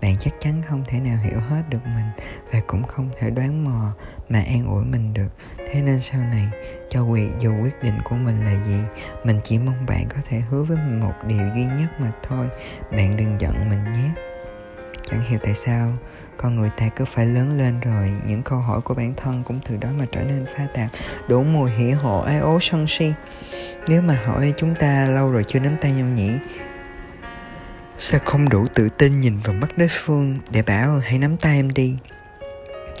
Bạn 0.00 0.16
chắc 0.20 0.34
chắn 0.40 0.62
không 0.62 0.84
thể 0.86 1.00
nào 1.00 1.18
hiểu 1.22 1.40
hết 1.40 1.62
được 1.68 1.78
mình 1.84 2.26
và 2.52 2.60
cũng 2.66 2.82
không 2.82 3.10
thể 3.18 3.30
đoán 3.30 3.64
mò 3.64 3.92
mà 4.28 4.42
an 4.46 4.66
ủi 4.66 4.84
mình 4.84 5.14
được. 5.14 5.28
Thế 5.56 5.82
nên 5.82 6.00
sau 6.00 6.20
này, 6.20 6.48
cho 6.90 7.02
quyền 7.02 7.32
dù 7.40 7.62
quyết 7.62 7.82
định 7.82 7.98
của 8.04 8.16
mình 8.16 8.44
là 8.44 8.66
gì, 8.66 8.80
mình 9.24 9.40
chỉ 9.44 9.58
mong 9.58 9.86
bạn 9.86 10.04
có 10.08 10.20
thể 10.28 10.40
hứa 10.40 10.62
với 10.62 10.76
mình 10.76 11.00
một 11.00 11.14
điều 11.26 11.46
duy 11.54 11.64
nhất 11.64 12.00
mà 12.00 12.12
thôi. 12.28 12.46
Bạn 12.90 13.16
đừng 13.16 13.40
giận 13.40 13.68
mình 13.70 13.84
nhé. 13.84 14.10
Chẳng 15.10 15.24
hiểu 15.28 15.38
tại 15.42 15.54
sao 15.54 15.92
con 16.36 16.56
người 16.56 16.70
ta 16.76 16.88
cứ 16.96 17.04
phải 17.04 17.26
lớn 17.26 17.58
lên 17.58 17.80
rồi, 17.80 18.12
những 18.26 18.42
câu 18.42 18.58
hỏi 18.58 18.80
của 18.80 18.94
bản 18.94 19.14
thân 19.16 19.42
cũng 19.44 19.60
từ 19.68 19.76
đó 19.76 19.88
mà 19.98 20.04
trở 20.12 20.22
nên 20.22 20.46
pha 20.56 20.66
tạp. 20.74 20.90
Đủ 21.28 21.42
mùi 21.42 21.70
hỉ 21.70 21.90
hộ 21.90 22.20
ai 22.20 22.38
ố, 22.38 22.58
sân 22.60 22.86
si. 22.86 23.12
Nếu 23.88 24.02
mà 24.02 24.22
hỏi 24.26 24.52
chúng 24.56 24.74
ta 24.74 25.06
lâu 25.10 25.32
rồi 25.32 25.44
chưa 25.44 25.60
nắm 25.60 25.76
tay 25.80 25.92
nhau 25.92 26.06
nhỉ? 26.06 26.30
Sao 27.98 28.20
không 28.24 28.48
đủ 28.48 28.66
tự 28.74 28.88
tin 28.88 29.20
nhìn 29.20 29.40
vào 29.40 29.54
mắt 29.54 29.78
đối 29.78 29.88
phương 29.90 30.38
để 30.50 30.62
bảo 30.62 30.98
hãy 31.04 31.18
nắm 31.18 31.36
tay 31.36 31.56
em 31.56 31.74
đi. 31.74 31.96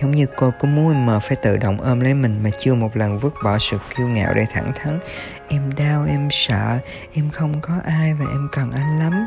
Giống 0.00 0.10
như 0.10 0.26
cô 0.36 0.52
cũng 0.58 0.74
muốn 0.74 1.06
mờ 1.06 1.20
phải 1.20 1.36
tự 1.36 1.56
động 1.56 1.80
ôm 1.80 2.00
lấy 2.00 2.14
mình 2.14 2.42
mà 2.42 2.50
chưa 2.58 2.74
một 2.74 2.96
lần 2.96 3.18
vứt 3.18 3.34
bỏ 3.44 3.58
sự 3.58 3.78
kiêu 3.96 4.08
ngạo 4.08 4.34
để 4.34 4.46
thẳng 4.52 4.72
thắn. 4.74 4.98
Em 5.48 5.72
đau, 5.76 6.04
em 6.08 6.28
sợ, 6.30 6.78
em 7.14 7.30
không 7.30 7.60
có 7.60 7.74
ai 7.84 8.14
và 8.14 8.24
em 8.30 8.48
cần 8.52 8.72
anh 8.72 8.98
lắm 8.98 9.26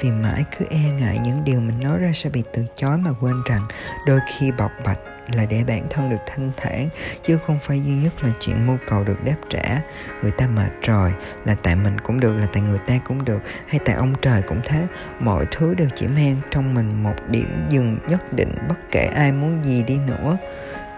vì 0.00 0.10
mãi 0.10 0.44
cứ 0.58 0.64
e 0.70 0.90
ngại 1.00 1.18
những 1.24 1.44
điều 1.44 1.60
mình 1.60 1.80
nói 1.80 1.98
ra 1.98 2.10
sẽ 2.14 2.30
bị 2.30 2.42
từ 2.52 2.64
chối 2.74 2.98
mà 2.98 3.10
quên 3.20 3.42
rằng 3.46 3.62
đôi 4.06 4.20
khi 4.26 4.52
bộc 4.52 4.70
bạch 4.84 4.98
là 5.34 5.44
để 5.44 5.64
bản 5.66 5.86
thân 5.90 6.10
được 6.10 6.16
thanh 6.26 6.52
thản, 6.56 6.88
chứ 7.22 7.38
không 7.46 7.58
phải 7.58 7.80
duy 7.80 7.92
nhất 7.92 8.12
là 8.22 8.30
chuyện 8.40 8.66
mưu 8.66 8.76
cầu 8.88 9.04
được 9.04 9.24
đáp 9.24 9.36
trả. 9.50 9.80
Người 10.22 10.30
ta 10.30 10.46
mệt 10.46 10.70
rồi 10.82 11.12
là 11.44 11.54
tại 11.62 11.76
mình 11.76 12.00
cũng 12.00 12.20
được, 12.20 12.32
là 12.32 12.46
tại 12.52 12.62
người 12.62 12.78
ta 12.86 12.98
cũng 13.08 13.24
được, 13.24 13.38
hay 13.66 13.80
tại 13.84 13.94
ông 13.94 14.14
trời 14.22 14.42
cũng 14.42 14.60
thế. 14.64 14.86
Mọi 15.20 15.46
thứ 15.50 15.74
đều 15.74 15.88
chỉ 15.96 16.06
mang 16.06 16.40
trong 16.50 16.74
mình 16.74 17.02
một 17.02 17.14
điểm 17.30 17.66
dừng 17.70 17.98
nhất 18.08 18.32
định, 18.32 18.54
bất 18.68 18.78
kể 18.90 19.04
ai 19.04 19.32
muốn 19.32 19.64
gì 19.64 19.82
đi 19.82 19.98
nữa 19.98 20.36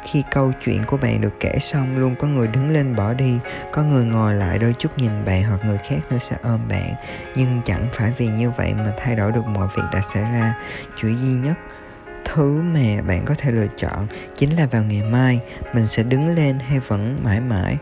khi 0.05 0.23
câu 0.31 0.53
chuyện 0.65 0.85
của 0.85 0.97
bạn 0.97 1.21
được 1.21 1.41
kể 1.41 1.53
xong, 1.61 1.99
luôn 1.99 2.17
có 2.17 2.29
người 2.29 2.47
đứng 2.47 2.71
lên 2.71 2.97
bỏ 2.97 3.15
đi, 3.15 3.39
có 3.73 3.83
người 3.83 4.05
ngồi 4.05 4.35
lại 4.35 4.59
đôi 4.59 4.75
chút 4.79 4.99
nhìn 4.99 5.25
bạn 5.25 5.43
hoặc 5.43 5.65
người 5.65 5.79
khác 5.79 5.99
nữa 6.11 6.19
sẽ 6.21 6.37
ôm 6.43 6.69
bạn. 6.69 6.95
Nhưng 7.35 7.61
chẳng 7.65 7.89
phải 7.93 8.13
vì 8.17 8.27
như 8.27 8.51
vậy 8.51 8.75
mà 8.75 8.93
thay 8.99 9.17
đổi 9.17 9.33
được 9.33 9.47
mọi 9.47 9.69
việc 9.77 9.83
đã 9.93 10.01
xảy 10.01 10.23
ra. 10.23 10.55
Chuyện 10.97 11.17
duy 11.23 11.49
nhất, 11.49 11.59
thứ 12.25 12.63
mà 12.63 13.03
bạn 13.07 13.25
có 13.25 13.35
thể 13.39 13.53
lựa 13.53 13.67
chọn 13.77 14.07
chính 14.35 14.57
là 14.57 14.67
vào 14.67 14.83
ngày 14.83 15.03
mai, 15.03 15.41
mình 15.75 15.87
sẽ 15.87 16.03
đứng 16.03 16.35
lên 16.35 16.59
hay 16.59 16.81
vẫn 16.81 17.21
mãi 17.25 17.41
mãi 17.41 17.77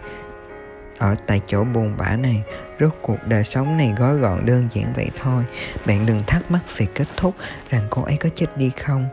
ở 0.99 1.15
tại 1.27 1.41
chỗ 1.47 1.65
buồn 1.65 1.97
bã 1.97 2.17
này. 2.17 2.43
Rốt 2.81 2.93
cuộc 3.03 3.27
đời 3.27 3.45
sống 3.45 3.77
này 3.77 3.95
gói 3.99 4.17
gọn 4.17 4.47
đơn 4.47 4.69
giản 4.75 4.93
vậy 4.97 5.11
thôi. 5.17 5.45
Bạn 5.87 6.07
đừng 6.07 6.21
thắc 6.27 6.51
mắc 6.51 6.61
về 6.77 6.87
kết 6.95 7.09
thúc 7.17 7.35
rằng 7.71 7.87
cô 7.91 8.03
ấy 8.03 8.17
có 8.17 8.29
chết 8.35 8.57
đi 8.57 8.71
không 8.85 9.09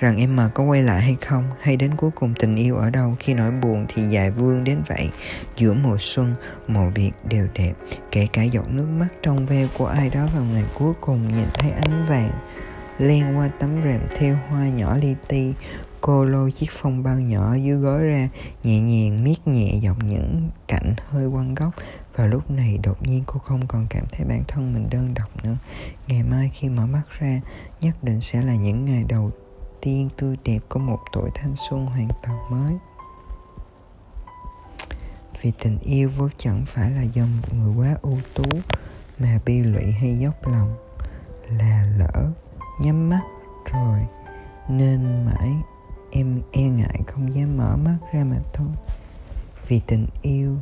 rằng 0.00 0.16
em 0.16 0.36
mà 0.36 0.48
có 0.48 0.64
quay 0.64 0.82
lại 0.82 1.00
hay 1.00 1.16
không, 1.26 1.44
hay 1.60 1.76
đến 1.76 1.96
cuối 1.96 2.10
cùng 2.10 2.34
tình 2.38 2.56
yêu 2.56 2.76
ở 2.76 2.90
đâu 2.90 3.16
khi 3.20 3.34
nỗi 3.34 3.50
buồn 3.50 3.86
thì 3.88 4.02
dài 4.02 4.30
vương 4.30 4.64
đến 4.64 4.82
vậy. 4.88 5.10
Giữa 5.56 5.72
mùa 5.72 5.96
xuân 6.00 6.34
mọi 6.68 6.90
việc 6.90 7.12
đều 7.28 7.46
đẹp, 7.54 7.72
kể 8.10 8.26
cả 8.32 8.42
giọt 8.42 8.68
nước 8.70 8.86
mắt 8.98 9.08
trong 9.22 9.46
veo 9.46 9.68
của 9.78 9.86
ai 9.86 10.10
đó 10.10 10.28
vào 10.34 10.44
ngày 10.44 10.64
cuối 10.74 10.92
cùng 11.00 11.32
nhìn 11.32 11.46
thấy 11.54 11.70
ánh 11.70 12.04
vàng. 12.08 12.30
Len 12.98 13.38
qua 13.38 13.48
tấm 13.58 13.82
rèm 13.84 14.00
theo 14.16 14.36
hoa 14.48 14.68
nhỏ 14.68 14.96
li 14.96 15.14
ti, 15.28 15.52
cô 16.00 16.24
lôi 16.24 16.52
chiếc 16.52 16.70
phong 16.70 17.02
bao 17.02 17.20
nhỏ 17.20 17.54
dưới 17.54 17.76
gối 17.76 18.04
ra, 18.04 18.28
nhẹ 18.62 18.80
nhàng 18.80 19.24
miết 19.24 19.46
nhẹ 19.46 19.80
dọc 19.84 20.04
những 20.04 20.50
cạnh 20.68 20.94
hơi 21.08 21.30
quăng 21.32 21.54
góc. 21.54 21.74
Và 22.16 22.26
lúc 22.26 22.50
này, 22.50 22.78
đột 22.82 23.02
nhiên 23.02 23.22
cô 23.26 23.38
không 23.38 23.66
còn 23.66 23.86
cảm 23.90 24.04
thấy 24.12 24.26
bản 24.26 24.42
thân 24.48 24.74
mình 24.74 24.90
đơn 24.90 25.14
độc 25.14 25.44
nữa. 25.44 25.56
Ngày 26.06 26.22
mai 26.22 26.50
khi 26.54 26.68
mở 26.68 26.86
mắt 26.86 27.02
ra, 27.18 27.40
nhất 27.80 28.04
định 28.04 28.20
sẽ 28.20 28.42
là 28.42 28.54
những 28.54 28.84
ngày 28.84 29.04
đầu 29.08 29.30
tiên 29.80 30.08
tươi 30.16 30.36
đẹp 30.44 30.58
của 30.68 30.80
một 30.80 30.98
tuổi 31.12 31.30
thanh 31.34 31.54
xuân 31.56 31.86
hoàn 31.86 32.08
toàn 32.22 32.50
mới. 32.50 32.78
Vì 35.42 35.52
tình 35.58 35.78
yêu 35.78 36.10
vốn 36.16 36.28
chẳng 36.36 36.64
phải 36.66 36.90
là 36.90 37.02
do 37.02 37.26
một 37.26 37.54
người 37.54 37.74
quá 37.76 37.96
ưu 38.02 38.18
tú 38.34 38.58
mà 39.18 39.38
bi 39.44 39.62
lụy 39.62 39.92
hay 39.92 40.16
dốc 40.18 40.46
lòng, 40.46 40.76
là 41.48 41.86
lỡ 41.96 42.30
nhắm 42.80 43.08
mắt 43.08 43.22
rồi 43.72 44.06
nên 44.68 45.24
mãi 45.26 45.54
em 46.10 46.42
e 46.52 46.62
ngại 46.62 47.00
không 47.06 47.34
dám 47.36 47.56
mở 47.56 47.76
mắt 47.76 47.96
ra 48.12 48.24
mà 48.24 48.36
thôi. 48.52 48.68
Vì 49.68 49.80
tình 49.86 50.06
yêu 50.22 50.56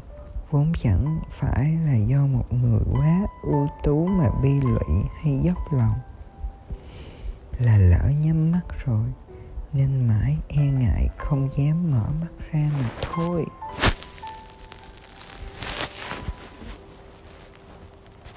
vốn 0.50 0.72
chẳng 0.83 1.20
phải 1.31 1.78
là 1.87 1.94
do 1.94 2.26
một 2.26 2.52
người 2.52 2.81
quá 2.92 3.26
ưu 3.42 3.68
tú 3.83 4.07
mà 4.07 4.24
bi 4.42 4.61
lụy 4.61 5.02
hay 5.22 5.38
dốc 5.38 5.72
lòng 5.72 5.94
là 7.59 7.79
lỡ 7.79 8.11
nhắm 8.25 8.53
mắt 8.53 8.62
rồi, 8.85 9.07
nên 9.73 10.09
mãi 10.09 10.37
e 10.49 10.64
ngại 10.64 11.09
không 11.18 11.49
dám 11.57 11.90
mở 11.90 12.07
mắt 12.21 12.53
ra 12.53 12.71
mà 12.83 12.90
thôi. 13.03 13.44